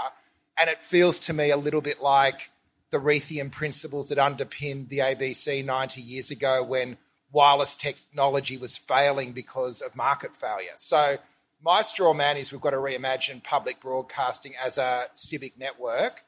[0.57, 2.51] And it feels to me a little bit like
[2.91, 6.97] the Reithian principles that underpinned the ABC 90 years ago when
[7.31, 10.73] wireless technology was failing because of market failure.
[10.75, 11.17] So
[11.63, 16.23] my straw man is we've got to reimagine public broadcasting as a civic network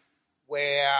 [0.47, 0.95] where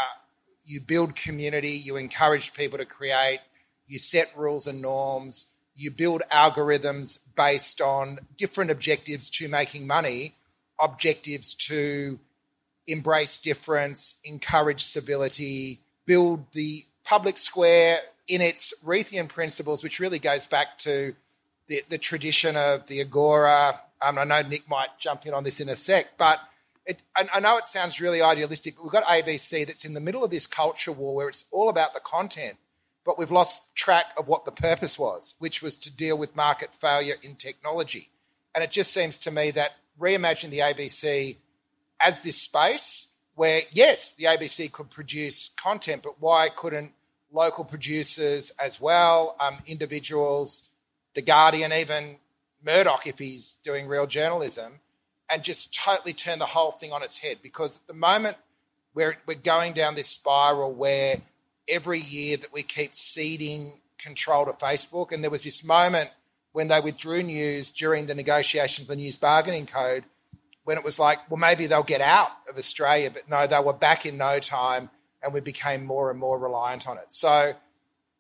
[0.65, 3.39] you build community, you encourage people to create,
[3.87, 10.35] you set rules and norms, you build algorithms based on different objectives to making money,
[10.79, 12.19] objectives to
[12.87, 20.45] embrace difference, encourage civility, build the public square in its Reithian principles, which really goes
[20.45, 21.15] back to
[21.67, 23.79] the, the tradition of the Agora.
[24.01, 26.39] Um, I know Nick might jump in on this in a sec, but
[26.85, 30.23] it, I, I know it sounds really idealistic, we've got ABC that's in the middle
[30.23, 32.57] of this culture war where it's all about the content,
[33.03, 36.73] but we've lost track of what the purpose was, which was to deal with market
[36.73, 38.09] failure in technology.
[38.53, 41.37] And it just seems to me that reimagine the ABC
[41.99, 46.91] as this space where, yes, the ABC could produce content, but why couldn't
[47.31, 50.69] local producers as well, um, individuals,
[51.13, 52.17] The Guardian, even
[52.65, 54.79] Murdoch, if he's doing real journalism,
[55.29, 57.39] and just totally turn the whole thing on its head.
[57.43, 58.37] Because at the moment,
[58.93, 61.21] we're, we're going down this spiral where
[61.67, 66.09] every year that we keep ceding control to Facebook, and there was this moment
[66.53, 70.05] when they withdrew news during the negotiations of the news bargaining code
[70.65, 73.73] when it was like, well, maybe they'll get out of Australia, but no, they were
[73.73, 74.89] back in no time
[75.23, 77.05] and we became more and more reliant on it.
[77.13, 77.53] So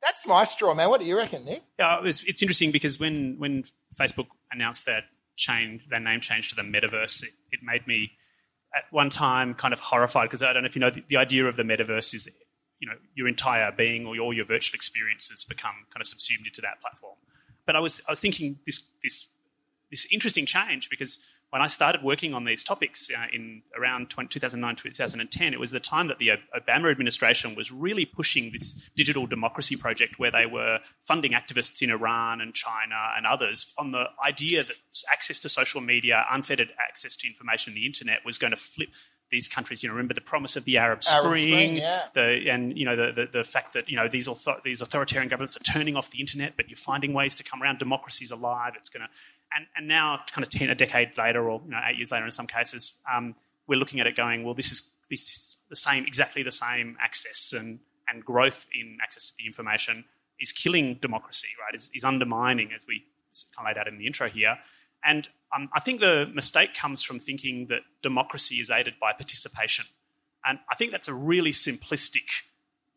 [0.01, 0.89] that's my straw, man.
[0.89, 1.63] What do you reckon, Nick?
[1.79, 3.63] Yeah, it was, it's interesting because when when
[3.99, 5.03] Facebook announced their
[5.35, 8.11] change, their name change to the metaverse, it, it made me
[8.75, 11.17] at one time kind of horrified because I don't know if you know the, the,
[11.17, 12.29] idea of the metaverse is
[12.79, 16.61] you know your entire being or all your virtual experiences become kind of subsumed into
[16.61, 17.15] that platform.
[17.65, 19.27] But I was I was thinking this this
[19.89, 21.19] this interesting change because
[21.51, 25.71] when I started working on these topics uh, in around 20, 2009 2010, it was
[25.71, 30.45] the time that the Obama administration was really pushing this digital democracy project where they
[30.45, 34.75] were funding activists in Iran and China and others on the idea that
[35.11, 38.89] access to social media, unfettered access to information on the internet was going to flip
[39.31, 42.01] these countries, you know, remember the promise of the Arab Spring, Arab Spring yeah.
[42.13, 45.29] the, and you know the, the, the, fact that you know these author- these authoritarian
[45.29, 47.79] governments are turning off the internet, but you're finding ways to come around.
[47.79, 48.73] Democracy's alive.
[48.77, 49.09] It's going to
[49.53, 52.25] and, and now, kind of ten, a decade later, or you know, eight years later
[52.25, 53.35] in some cases, um,
[53.67, 56.97] we're looking at it going, well, this is this is the same, exactly the same
[57.01, 60.05] access and and growth in access to the information
[60.39, 61.73] is killing democracy, right?
[61.75, 63.03] Is, is undermining, as we
[63.55, 64.57] kind of laid out in the intro here.
[65.03, 69.85] And um, I think the mistake comes from thinking that democracy is aided by participation.
[70.43, 72.43] And I think that's a really simplistic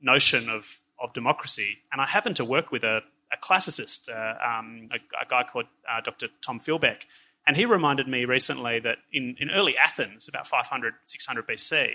[0.00, 1.78] notion of, of democracy.
[1.92, 3.00] And I happen to work with a,
[3.32, 6.28] a classicist, uh, um, a, a, guy called uh, Dr.
[6.40, 7.02] Tom Philbeck.
[7.46, 11.90] And he reminded me recently that in, in early Athens, about 500, 600 BC,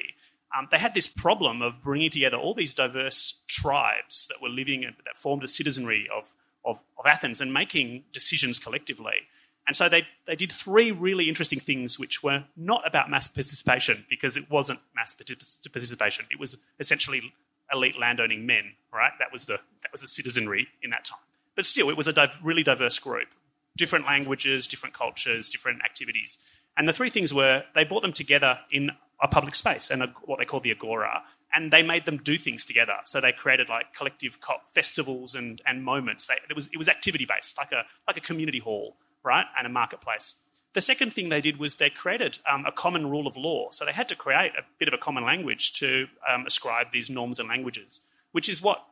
[0.58, 4.82] um, they had this problem of bringing together all these diverse tribes that were living,
[4.82, 9.28] that formed a citizenry of, of, of Athens and making decisions collectively.
[9.65, 14.06] And so they, they did three really interesting things which were not about mass participation
[14.10, 16.26] because it wasn't mass participation.
[16.30, 17.34] It was essentially
[17.73, 19.12] elite landowning men, right?
[19.19, 21.19] That was the that was the citizenry in that time.
[21.55, 23.29] But still, it was a div- really diverse group,
[23.77, 26.38] different languages, different cultures, different activities.
[26.77, 30.07] And the three things were they brought them together in a public space and a,
[30.25, 32.95] what they called the agora, and they made them do things together.
[33.05, 34.38] So they created like collective
[34.73, 36.27] festivals and, and moments.
[36.27, 39.67] They, it was it was activity based, like a like a community hall, right, and
[39.67, 40.35] a marketplace.
[40.74, 43.69] The second thing they did was they created um, a common rule of law.
[43.71, 47.10] So they had to create a bit of a common language to um, ascribe these
[47.10, 48.02] norms and languages,
[48.32, 48.84] which is what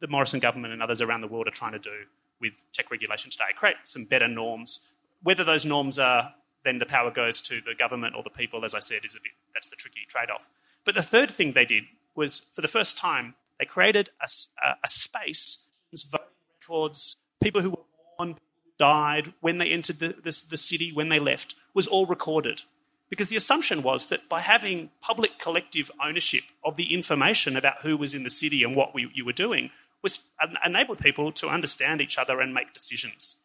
[0.00, 2.04] the Morrison government and others around the world are trying to do
[2.40, 3.44] with tech regulation today.
[3.56, 4.88] Create some better norms.
[5.22, 6.34] Whether those norms are
[6.64, 9.20] then the power goes to the government or the people, as I said, is a
[9.20, 10.48] bit that's the tricky trade off.
[10.84, 11.84] But the third thing they did
[12.14, 14.28] was for the first time, they created a,
[14.66, 15.70] a, a space,
[16.10, 16.26] voting
[16.60, 17.84] records, people who were
[18.18, 18.36] born,
[18.78, 22.62] died, when they entered the, the, the city, when they left, was all recorded.
[23.08, 27.96] Because the assumption was that by having public collective ownership of the information about who
[27.96, 29.70] was in the city and what we, you were doing,
[30.02, 30.28] was
[30.64, 33.36] enabled people to understand each other and make decisions.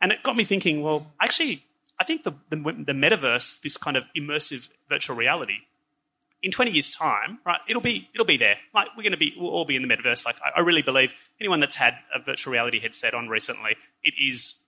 [0.00, 1.64] And it got me thinking, well, actually,
[2.00, 5.58] I think the, the, the metaverse, this kind of immersive virtual reality,
[6.42, 8.56] in 20 years' time, right, it'll be it'll be there.
[8.74, 10.26] Like we're going to be, we'll all be in the metaverse.
[10.26, 14.14] Like I, I, really believe anyone that's had a virtual reality headset on recently, it
[14.20, 14.61] is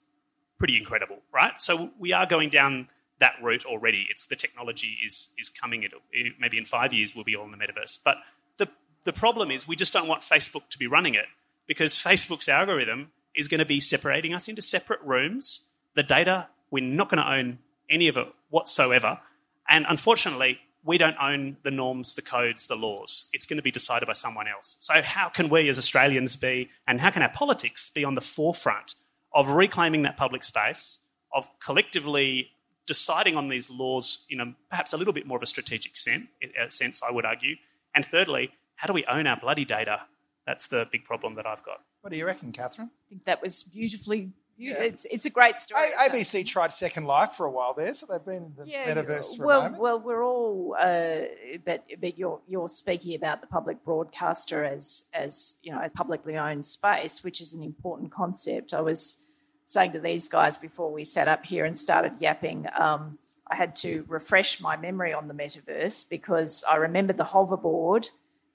[0.64, 1.60] pretty incredible, right?
[1.60, 2.88] So we are going down
[3.20, 4.06] that route already.
[4.08, 5.82] It's the technology is is coming.
[5.82, 5.92] It
[6.40, 7.98] maybe in five years we'll be all in the metaverse.
[8.02, 8.16] But
[8.56, 8.68] the
[9.04, 11.26] the problem is we just don't want Facebook to be running it
[11.66, 15.66] because Facebook's algorithm is going to be separating us into separate rooms.
[15.96, 17.58] The data we're not going to own
[17.90, 19.20] any of it whatsoever,
[19.68, 23.28] and unfortunately we don't own the norms, the codes, the laws.
[23.34, 24.78] It's going to be decided by someone else.
[24.80, 28.22] So, how can we as Australians be, and how can our politics be on the
[28.22, 28.94] forefront
[29.34, 31.00] of reclaiming that public space,
[31.34, 32.50] of collectively
[32.86, 36.26] deciding on these laws in a, perhaps a little bit more of a strategic sense,
[36.68, 37.56] sense, I would argue?
[37.94, 40.02] And thirdly, how do we own our bloody data?
[40.46, 41.80] That's the big problem that I've got.
[42.02, 42.90] What do you reckon, Catherine?
[43.06, 44.82] I think that was beautifully yeah.
[44.82, 45.82] It's it's a great story.
[45.98, 48.94] A- ABC tried Second Life for a while there, so they've been in the yeah,
[48.94, 49.82] metaverse for well, a moment.
[49.82, 51.22] Well, we're all, uh,
[51.64, 56.36] but but you're you're speaking about the public broadcaster as as you know a publicly
[56.36, 58.72] owned space, which is an important concept.
[58.72, 59.18] I was
[59.66, 62.66] saying to these guys before we sat up here and started yapping.
[62.78, 63.18] Um,
[63.50, 68.10] I had to refresh my memory on the metaverse because I remember the hoverboard,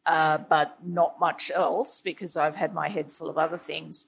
[0.05, 4.07] uh, but not much else because I've had my head full of other things.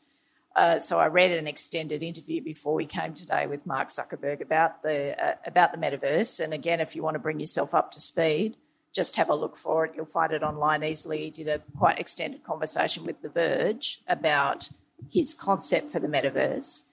[0.55, 4.81] Uh, so I read an extended interview before we came today with Mark Zuckerberg about
[4.81, 6.43] the uh, about the metaverse.
[6.43, 8.57] And again, if you want to bring yourself up to speed,
[8.93, 9.93] just have a look for it.
[9.95, 11.19] You'll find it online easily.
[11.23, 14.69] He did a quite extended conversation with The Verge about
[15.09, 16.83] his concept for the metaverse.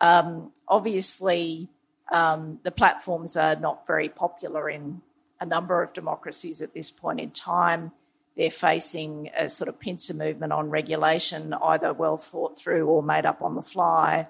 [0.00, 1.68] Um, obviously,
[2.12, 5.02] um, the platforms are not very popular in
[5.40, 7.92] a number of democracies at this point in time
[8.36, 13.26] they're facing a sort of pincer movement on regulation, either well thought through or made
[13.26, 14.26] up on the fly.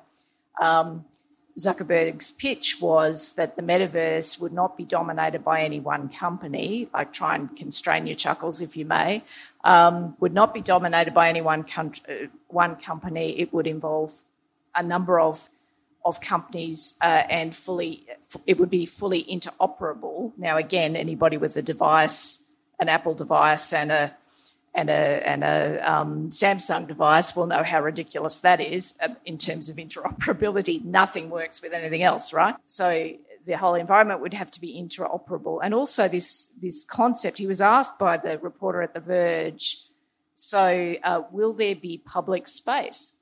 [0.60, 1.06] Um,
[1.58, 6.88] Zuckerberg's pitch was that the metaverse would not be dominated by any one company.
[6.92, 9.22] I try and constrain your chuckles if you may.
[9.62, 11.88] Um, would not be dominated by any one, uh,
[12.48, 13.38] one company.
[13.38, 14.22] It would involve
[14.74, 15.48] a number of
[16.04, 18.06] of companies uh, and fully
[18.46, 20.32] it would be fully interoperable.
[20.36, 22.44] Now, again, anybody with a device
[22.80, 24.14] an Apple device and a
[24.74, 29.38] and a and a um, Samsung device will know how ridiculous that is uh, in
[29.38, 30.84] terms of interoperability.
[30.84, 32.56] Nothing works with anything else, right?
[32.66, 33.12] So
[33.46, 37.38] the whole environment would have to be interoperable, and also this this concept.
[37.38, 39.78] He was asked by the reporter at The Verge.
[40.36, 43.12] So, uh, will there be public space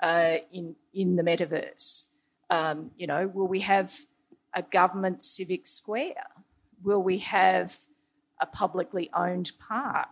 [0.00, 2.06] uh, in in the metaverse?
[2.50, 3.92] Um, you know, will we have
[4.54, 6.26] a government civic square?
[6.82, 7.76] Will we have
[8.40, 10.08] a publicly owned park?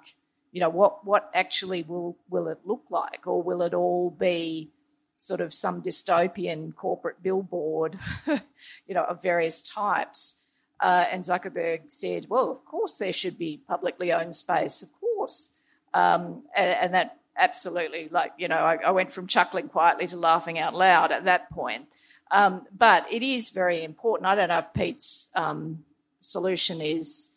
[0.53, 3.26] You know, what, what actually will, will it look like?
[3.26, 4.70] Or will it all be
[5.16, 10.36] sort of some dystopian corporate billboard, you know, of various types?
[10.80, 15.51] Uh, and Zuckerberg said, well, of course there should be publicly owned space, of course.
[15.93, 20.16] Um, and, and, that absolutely, like, you know, I, I, went from chuckling quietly to
[20.16, 21.86] laughing out loud at that point.
[22.31, 24.26] Um, but it is very important.
[24.26, 25.85] I don't know if Pete's um,
[26.20, 27.31] solution is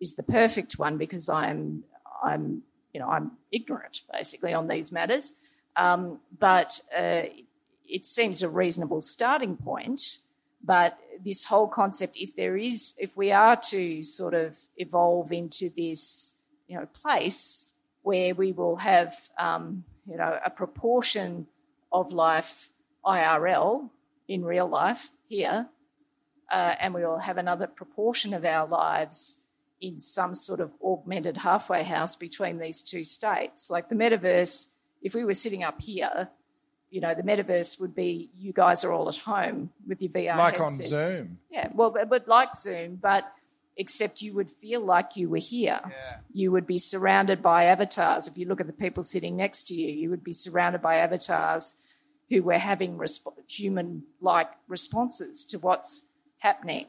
[0.00, 1.84] is the perfect one because I'm
[2.22, 5.32] I'm you know I'm ignorant basically on these matters.
[5.76, 7.22] Um, but uh,
[7.88, 10.18] it seems a reasonable starting point.
[10.62, 15.70] But this whole concept, if there is, if we are to sort of evolve into
[15.76, 16.34] this,
[16.68, 17.72] you know, place
[18.02, 21.46] where we will have, um, you know, a proportion
[21.92, 22.70] of life
[23.04, 23.90] IRL
[24.28, 25.68] in real life here,
[26.50, 29.38] uh, and we will have another proportion of our lives
[29.80, 33.70] in some sort of augmented halfway house between these two states.
[33.70, 34.68] Like the metaverse,
[35.02, 36.28] if we were sitting up here,
[36.90, 40.36] you know, the metaverse would be you guys are all at home with your VR.
[40.36, 40.92] Like headsets.
[40.92, 41.38] on Zoom.
[41.50, 43.30] Yeah, well, but like Zoom, but
[43.76, 45.80] except you would feel like you were here.
[45.84, 46.16] Yeah.
[46.32, 48.28] You would be surrounded by avatars.
[48.28, 50.96] If you look at the people sitting next to you, you would be surrounded by
[50.96, 51.74] avatars
[52.34, 56.02] who were having resp- human like responses to what's
[56.38, 56.86] happening.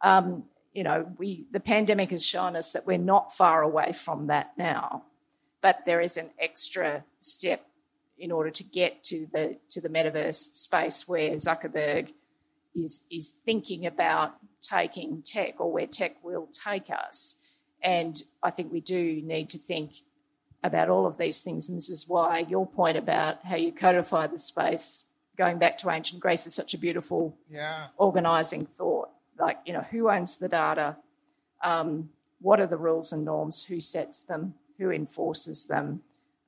[0.00, 4.24] Um, you know, we the pandemic has shown us that we're not far away from
[4.24, 5.04] that now,
[5.60, 7.66] but there is an extra step
[8.16, 12.14] in order to get to the to the metaverse space where Zuckerberg
[12.74, 17.36] is is thinking about taking tech or where tech will take us.
[17.82, 20.02] And I think we do need to think
[20.62, 21.68] about all of these things.
[21.68, 25.04] And this is why your point about how you codify the space,
[25.36, 27.88] going back to ancient Greece, is such a beautiful yeah.
[27.96, 30.96] organizing thought like you know who owns the data
[31.62, 32.08] um,
[32.40, 36.00] what are the rules and norms who sets them who enforces them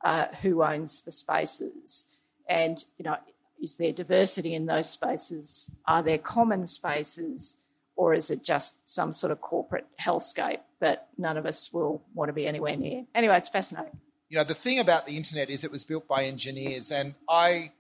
[0.05, 2.07] uh, who owns the spaces
[2.49, 3.17] and you know
[3.61, 5.71] is there diversity in those spaces?
[5.87, 7.59] Are there common spaces?
[7.97, 12.29] Or is it just some sort of corporate hellscape that none of us will want
[12.29, 13.05] to be anywhere near?
[13.15, 13.99] Anyway, it's fascinating.
[14.29, 17.73] You know, the thing about the internet is it was built by engineers, and I,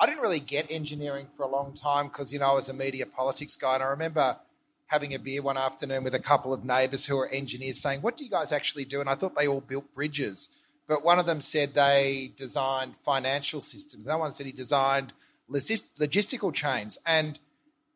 [0.00, 2.74] I didn't really get engineering for a long time because you know I was a
[2.74, 4.36] media politics guy, and I remember
[4.86, 8.16] having a beer one afternoon with a couple of neighbours who are engineers, saying, "What
[8.16, 10.50] do you guys actually do?" And I thought they all built bridges,
[10.86, 14.06] but one of them said they designed financial systems.
[14.06, 15.14] No one said he designed
[15.50, 17.40] logistical chains, and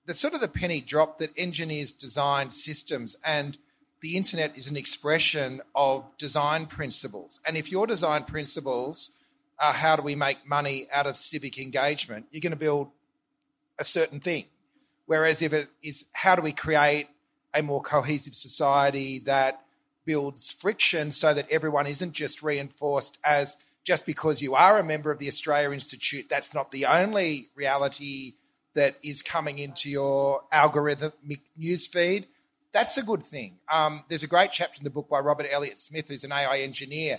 [0.07, 3.59] the sort of the penny dropped that engineers designed systems and
[4.03, 7.41] the internet is an expression of design principles.
[7.47, 9.13] And if your design principles
[9.59, 12.89] are how do we make money out of civic engagement, you're going to build
[13.79, 14.47] a certain thing.
[15.07, 17.09] Whereas if it is how do we create
[17.55, 19.63] a more cohesive society that
[20.05, 25.11] builds friction so that everyone isn't just reinforced as just because you are a member
[25.11, 28.33] of the Australia Institute, that's not the only reality
[28.75, 32.27] that is coming into your algorithmic newsfeed.
[32.73, 33.59] That's a good thing.
[33.71, 36.59] Um, there's a great chapter in the book by Robert Elliott Smith, who's an AI
[36.59, 37.19] engineer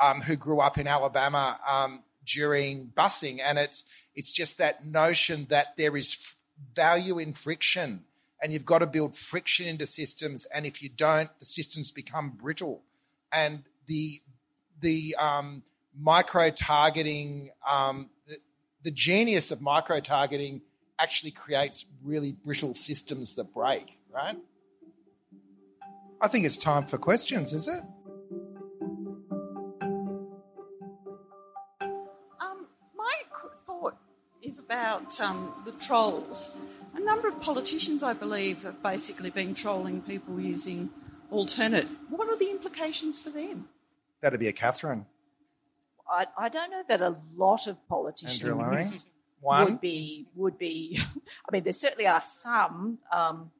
[0.00, 3.84] um, who grew up in Alabama um, during busing, and it's
[4.14, 6.36] it's just that notion that there is f-
[6.74, 8.04] value in friction,
[8.42, 12.30] and you've got to build friction into systems, and if you don't, the systems become
[12.30, 12.82] brittle,
[13.30, 14.22] and the
[14.80, 15.62] the um,
[15.98, 18.36] micro targeting, um, the,
[18.82, 20.62] the genius of micro targeting
[20.98, 24.36] actually creates really brittle systems that break, right?
[26.20, 27.80] I think it's time for questions, is it?
[31.80, 33.14] Um, my
[33.66, 33.96] thought
[34.42, 36.52] is about um, the trolls.
[36.94, 40.90] A number of politicians, I believe, have basically been trolling people using
[41.30, 41.88] alternate.
[42.08, 43.68] What are the implications for them?
[44.20, 45.06] That'd be a Catherine.
[46.08, 49.06] I, I don't know that a lot of politicians
[49.42, 50.98] would be would be.
[51.48, 53.50] I mean, there certainly are some um,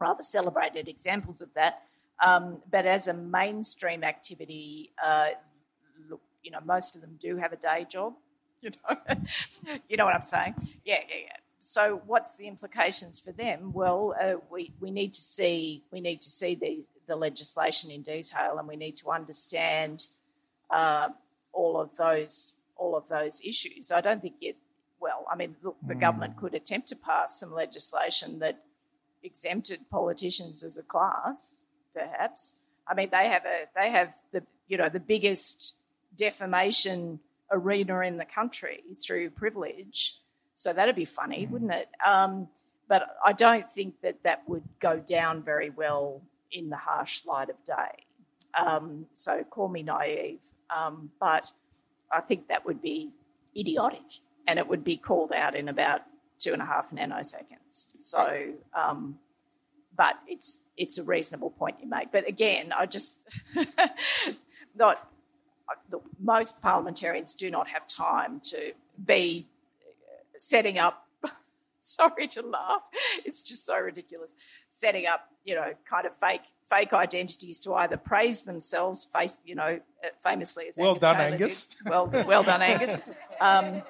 [0.00, 1.82] rather celebrated examples of that.
[2.24, 5.30] Um, but as a mainstream activity, uh,
[6.08, 8.14] look, you know, most of them do have a day job.
[8.64, 9.16] You know,
[9.90, 10.54] you know what I'm saying?
[10.86, 11.36] Yeah, yeah, yeah.
[11.60, 13.74] So, what's the implications for them?
[13.74, 18.00] Well, uh, we we need to see we need to see the the legislation in
[18.00, 20.08] detail, and we need to understand
[20.70, 21.08] uh,
[21.52, 23.92] all of those all of those issues.
[23.92, 24.56] I don't think it.
[25.00, 26.00] Well, I mean, look, the mm.
[26.00, 28.62] government could attempt to pass some legislation that
[29.24, 31.56] exempted politicians as a class
[31.94, 32.56] perhaps.
[32.86, 35.76] I mean, they have a they have the you know the biggest
[36.16, 37.20] defamation
[37.50, 40.16] arena in the country through privilege.
[40.54, 41.50] So that'd be funny, mm.
[41.50, 41.88] wouldn't it?
[42.06, 42.48] Um,
[42.88, 46.20] but I don't think that that would go down very well
[46.52, 48.04] in the harsh light of day.
[48.56, 50.44] Um, so call me naive,
[50.74, 51.50] um, but
[52.12, 53.10] I think that would be
[53.56, 56.02] idiotic, and it would be called out in about
[56.44, 57.86] two and a half nanoseconds.
[58.00, 59.18] So, um,
[59.96, 62.12] but it's it's a reasonable point you make.
[62.12, 63.18] But again, I just
[64.76, 65.08] not
[65.90, 68.72] look, most parliamentarians do not have time to
[69.02, 69.46] be
[70.36, 71.06] setting up.
[71.82, 72.82] Sorry to laugh.
[73.24, 74.36] It's just so ridiculous.
[74.70, 79.54] Setting up, you know, kind of fake fake identities to either praise themselves, face, you
[79.54, 79.80] know,
[80.22, 81.66] famously as well Angus done, Taylor Angus.
[81.66, 81.88] Did.
[81.88, 83.00] Well, well done, Angus.
[83.40, 83.82] Um,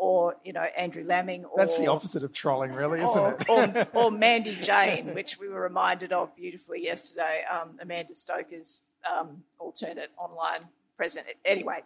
[0.00, 1.44] or you know Andrew Laming.
[1.44, 3.94] Or, That's the opposite of trolling, really, isn't or, it?
[3.94, 7.42] or, or, Mandy Jane, which we were reminded of beautifully yesterday.
[7.52, 10.62] Um, Amanda Stoker's um, alternate online
[10.96, 11.26] present.
[11.44, 11.80] Anyway,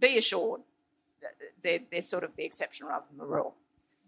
[0.00, 0.62] be assured
[1.62, 3.54] they're, they're sort of the exception rather than the rule.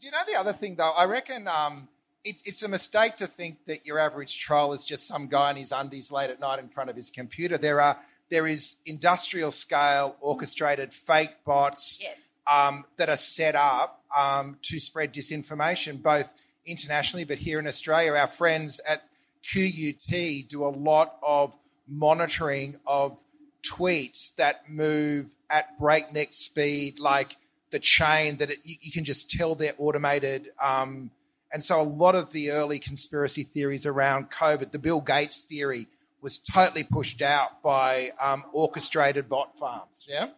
[0.00, 0.90] Do you know the other thing though?
[0.90, 1.88] I reckon um,
[2.24, 5.56] it's it's a mistake to think that your average troll is just some guy in
[5.56, 7.56] his undies late at night in front of his computer.
[7.56, 7.96] There are
[8.28, 14.78] there is industrial scale orchestrated fake bots yes um, that are set up um, to
[14.78, 16.34] spread disinformation, both
[16.66, 19.02] internationally, but here in Australia, our friends at
[19.42, 21.56] QUT do a lot of
[21.88, 23.18] monitoring of
[23.62, 27.36] tweets that move at breakneck speed, like
[27.70, 30.50] the chain that it, you, you, can just tell they're automated.
[30.62, 31.10] Um,
[31.52, 35.86] and so a lot of the early conspiracy theories around COVID, the Bill Gates theory,
[36.20, 40.06] was totally pushed out by um, orchestrated bot farms.
[40.08, 40.28] Yeah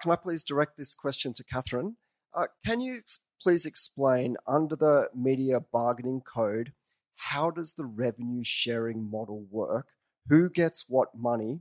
[0.00, 1.96] can I please direct this question to Catherine?
[2.34, 6.72] Uh, can you ex- please explain under the media bargaining code
[7.16, 9.86] how does the revenue sharing model work?
[10.28, 11.60] Who gets what money?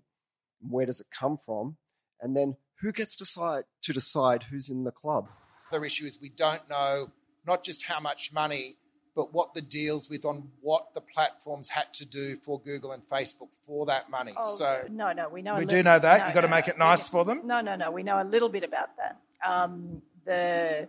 [0.60, 1.78] Where does it come from?
[2.22, 5.28] And then who gets decide, to decide who's in the club?
[5.72, 7.12] The issue is we don't know
[7.46, 8.76] not just how much money,
[9.16, 13.02] but what the deals with on what the platforms had to do for Google and
[13.08, 14.34] Facebook for that money.
[14.36, 15.56] Oh, so no, no, we know.
[15.56, 16.20] We do know that.
[16.20, 16.74] No, You've got to make no.
[16.74, 17.42] it nice we, for them.
[17.46, 17.92] No, no, no.
[17.92, 19.20] We know a little bit about that.
[19.48, 20.88] Um, the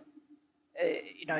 [0.83, 1.39] you know,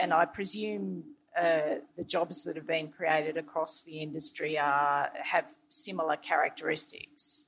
[0.00, 1.04] and I presume
[1.38, 7.46] uh, the jobs that have been created across the industry are have similar characteristics.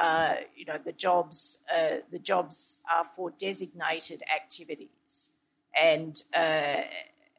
[0.00, 5.32] Uh, you know, the jobs uh, the jobs are for designated activities,
[5.78, 6.82] and uh,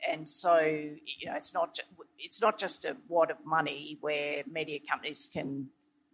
[0.10, 1.80] and so you know, it's not
[2.20, 5.68] it's not just a wad of money where media companies can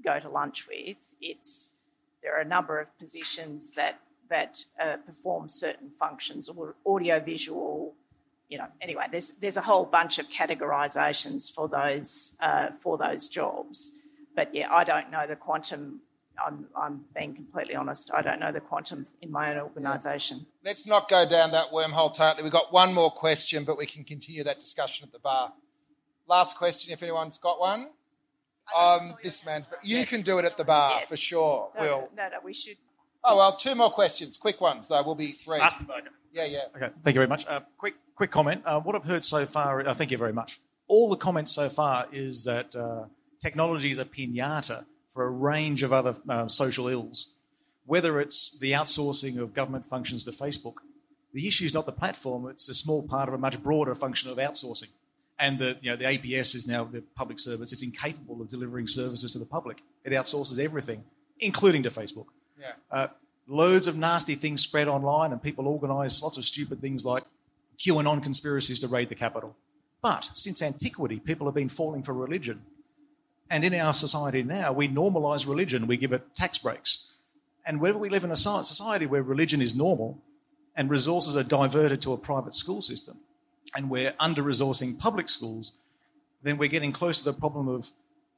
[0.04, 1.14] go to lunch with.
[1.22, 1.74] It's
[2.24, 7.96] there are a number of positions that that uh, perform certain functions, or audiovisual.
[8.48, 13.28] You know, anyway, there's there's a whole bunch of categorisations for those uh, for those
[13.28, 13.94] jobs.
[14.36, 16.02] But yeah, I don't know the quantum.
[16.46, 18.12] I'm, I'm being completely honest.
[18.14, 20.46] I don't know the quantum in my own organisation.
[20.64, 22.44] Let's not go down that wormhole totally.
[22.44, 25.54] We've got one more question, but we can continue that discussion at the bar.
[26.28, 27.90] Last question, if anyone's got one.
[28.78, 30.10] Um, this man's, but you yes.
[30.10, 31.10] can do it at the bar yes.
[31.10, 31.72] for sure.
[31.76, 32.10] No, Will.
[32.16, 32.78] No, no, we should
[33.24, 35.04] Oh well, two more questions, quick ones though.
[35.04, 35.62] We'll be brief.
[36.32, 36.60] Yeah, yeah.
[36.76, 37.46] Okay, thank you very much.
[37.48, 38.62] Uh, quick, quick comment.
[38.66, 40.62] Uh, what I've heard so far, uh, thank you very much.
[40.88, 43.06] All the comments so far is that uh,
[43.40, 47.34] technology is a pinata for a range of other uh, social ills.
[47.86, 50.76] Whether it's the outsourcing of government functions to Facebook,
[51.34, 54.30] the issue is not the platform; it's a small part of a much broader function
[54.30, 54.89] of outsourcing.
[55.39, 58.88] And the, you know, the APS is now the public service; it's incapable of delivering
[58.88, 59.82] services to the public.
[60.03, 61.03] It outsources everything,
[61.39, 62.28] including to Facebook.
[62.60, 62.74] Yeah.
[62.91, 63.07] Uh,
[63.47, 67.24] loads of nasty things spread online, and people organise lots of stupid things like
[67.78, 69.55] QAnon conspiracies to raid the Capitol.
[70.01, 72.62] But since antiquity, people have been falling for religion.
[73.50, 77.14] And in our society now, we normalise religion, we give it tax breaks.
[77.66, 80.22] And wherever we live in a society where religion is normal
[80.76, 83.18] and resources are diverted to a private school system,
[83.76, 85.74] and we're under resourcing public schools,
[86.41, 87.91] then we're getting close to the problem of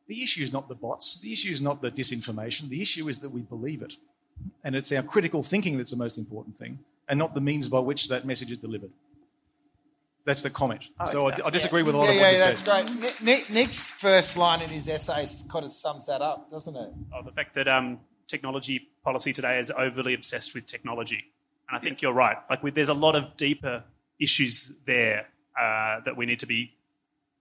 [0.08, 3.20] the issue is not the bots, the issue is not the disinformation, the issue is
[3.20, 3.96] that we believe it.
[4.64, 7.80] And it's our critical thinking that's the most important thing, and not the means by
[7.80, 8.92] which that message is delivered.
[10.26, 10.84] That's the comment.
[11.00, 11.88] Oh, so I, I, disagree yeah.
[11.88, 12.68] with a lot yeah, of what you said.
[12.68, 13.02] yeah, you that's said.
[13.02, 13.22] great.
[13.22, 16.90] Nick, Nick's first line in his essay kind of sums that up, doesn't it?
[17.14, 21.24] Oh, the fact that um, technology policy today is overly obsessed with technology,
[21.70, 22.38] and I think you're right.
[22.50, 23.84] Like, there's a lot of deeper
[24.20, 25.28] issues there
[25.60, 26.74] uh, that we need to be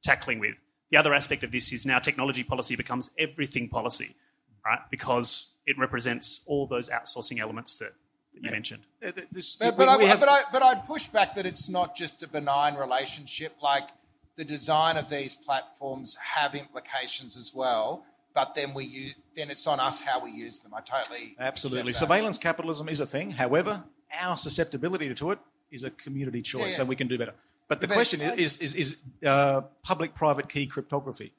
[0.02, 0.54] tackling with.
[0.90, 4.16] The other aspect of this is now technology policy becomes everything policy,
[4.64, 4.80] right?
[4.90, 7.99] Because it represents all those outsourcing elements that, that
[8.34, 8.50] you yeah.
[8.50, 8.82] mentioned.
[9.30, 10.20] This, but, but, we, I, have...
[10.20, 13.54] but, I, but I'd push back that it's not just a benign relationship.
[13.62, 13.88] Like
[14.36, 18.04] the design of these platforms have implications as well.
[18.32, 20.72] But then we use, then it's on us how we use them.
[20.72, 23.32] I totally absolutely surveillance capitalism is a thing.
[23.32, 23.82] However,
[24.20, 25.40] our susceptibility to it
[25.72, 26.80] is a community choice, yeah, yeah.
[26.80, 27.34] and we can do better.
[27.66, 31.32] But the question is, is, is uh, public-private key cryptography.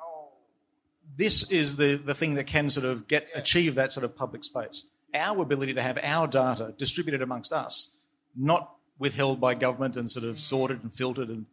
[0.00, 0.28] Oh.
[1.16, 3.40] This is the, the thing that can sort of get yeah.
[3.40, 4.86] achieve that sort of public space.
[5.16, 7.98] Our ability to have our data distributed amongst us,
[8.36, 11.46] not withheld by government and sort of sorted and filtered and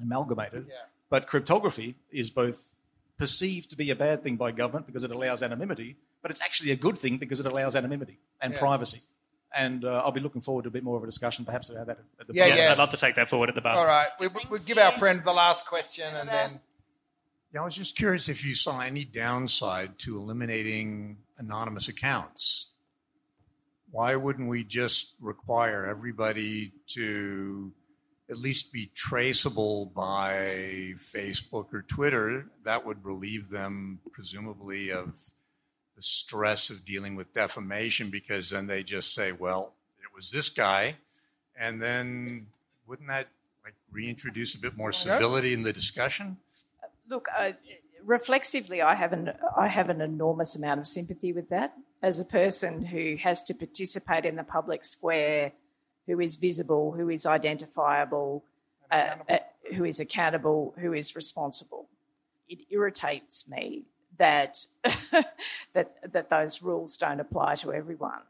[0.00, 0.66] amalgamated.
[0.68, 0.74] Yeah.
[1.08, 2.72] But cryptography is both
[3.18, 6.70] perceived to be a bad thing by government because it allows anonymity, but it's actually
[6.70, 8.58] a good thing because it allows anonymity and yeah.
[8.58, 9.00] privacy
[9.56, 11.86] and uh, I'll be looking forward to a bit more of a discussion, perhaps about
[11.86, 13.76] that at the yeah, yeah, I'd love to take that forward at the bar.
[13.76, 16.60] All right, we, we'll give our friend the last question, and then.
[17.54, 22.70] Yeah, I was just curious if you saw any downside to eliminating anonymous accounts.
[23.96, 27.72] Why wouldn't we just require everybody to
[28.28, 32.44] at least be traceable by Facebook or Twitter?
[32.64, 35.18] That would relieve them, presumably, of
[35.94, 40.50] the stress of dealing with defamation because then they just say, well, it was this
[40.50, 40.96] guy.
[41.58, 42.48] And then
[42.86, 43.28] wouldn't that
[43.64, 46.36] like reintroduce a bit more civility in the discussion?
[47.08, 47.52] Look, uh,
[48.04, 51.72] reflexively, I have an I have an enormous amount of sympathy with that.
[52.06, 55.50] As a person who has to participate in the public square,
[56.06, 58.44] who is visible, who is identifiable,
[58.92, 59.38] uh, uh,
[59.74, 61.88] who is accountable, who is responsible,
[62.48, 63.86] it irritates me
[64.18, 64.64] that
[65.72, 68.22] that that those rules don't apply to everyone.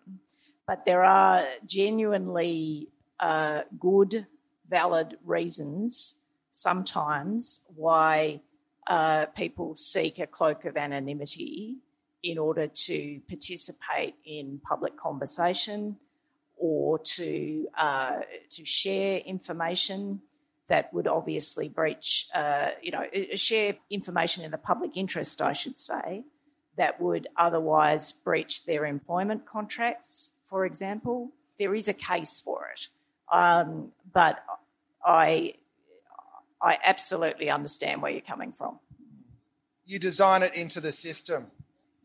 [0.67, 2.89] But there are genuinely
[3.21, 4.27] uh, good,
[4.67, 6.15] valid reasons
[6.51, 8.41] sometimes why
[8.87, 11.77] uh, people seek a cloak of anonymity
[12.27, 15.97] in order to participate in public conversation
[16.57, 18.21] or to uh,
[18.51, 20.21] to share information
[20.69, 23.05] that would obviously breach, uh, you know,
[23.37, 26.25] share information in the public interest, I should say,
[26.77, 31.31] that would otherwise breach their employment contracts, for example.
[31.57, 32.89] There is a case for it.
[33.33, 34.45] Um, but
[35.05, 35.55] I,
[36.61, 38.81] I absolutely understand where you're coming from.
[39.85, 41.47] You design it into the system.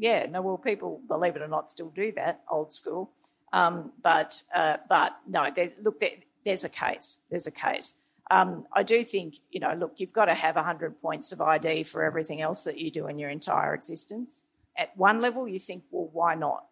[0.02, 3.12] Yeah, no, well, people, believe it or not, still do that, old school.
[3.54, 5.48] Um, but, uh, but no,
[5.84, 6.02] look,
[6.44, 7.20] there's a case.
[7.30, 7.94] There's a case.
[8.32, 11.84] Um, I do think, you know, look, you've got to have 100 points of ID
[11.84, 14.44] for everything else that you do in your entire existence.
[14.76, 16.66] At one level, you think, well, why not?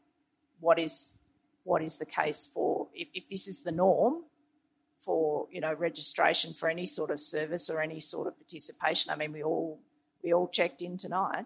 [0.60, 1.14] What is
[1.66, 4.24] what is the case for if, if this is the norm
[5.00, 9.12] for you know registration for any sort of service or any sort of participation?
[9.12, 9.80] I mean, we all
[10.24, 11.46] we all checked in tonight.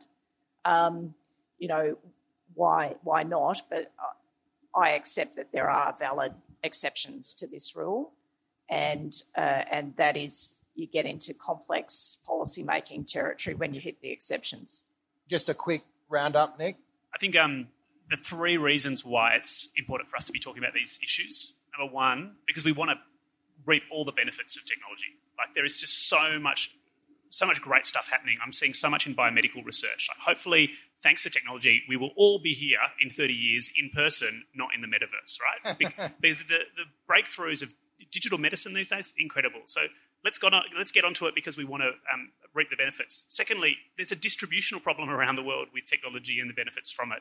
[0.65, 1.15] Um,
[1.59, 1.97] you know,
[2.53, 3.61] why why not?
[3.69, 3.91] But
[4.75, 6.33] I accept that there are valid
[6.63, 8.13] exceptions to this rule
[8.69, 14.01] and uh, and that is you get into complex policy making territory when you hit
[14.01, 14.83] the exceptions.
[15.29, 16.77] Just a quick roundup, Nick.
[17.13, 17.67] I think um,
[18.09, 21.53] the three reasons why it's important for us to be talking about these issues.
[21.77, 22.95] Number one, because we want to
[23.65, 25.17] reap all the benefits of technology.
[25.37, 26.71] Like there is just so much,
[27.33, 28.37] so much great stuff happening.
[28.45, 30.07] I'm seeing so much in biomedical research.
[30.07, 30.69] Like hopefully,
[31.01, 34.81] thanks to technology, we will all be here in 30 years in person, not in
[34.81, 36.11] the metaverse, right?
[36.21, 37.73] Because the, the breakthroughs of
[38.11, 39.61] digital medicine these days, incredible.
[39.65, 39.81] So
[40.23, 43.25] let's, go on, let's get onto it because we want to um, reap the benefits.
[43.29, 47.19] Secondly, there's a distributional problem around the world with technology and the benefits from it.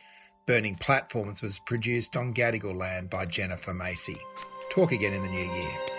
[0.45, 4.17] Burning Platforms was produced on Gadigal land by Jennifer Macy.
[4.69, 5.96] Talk again in the new year.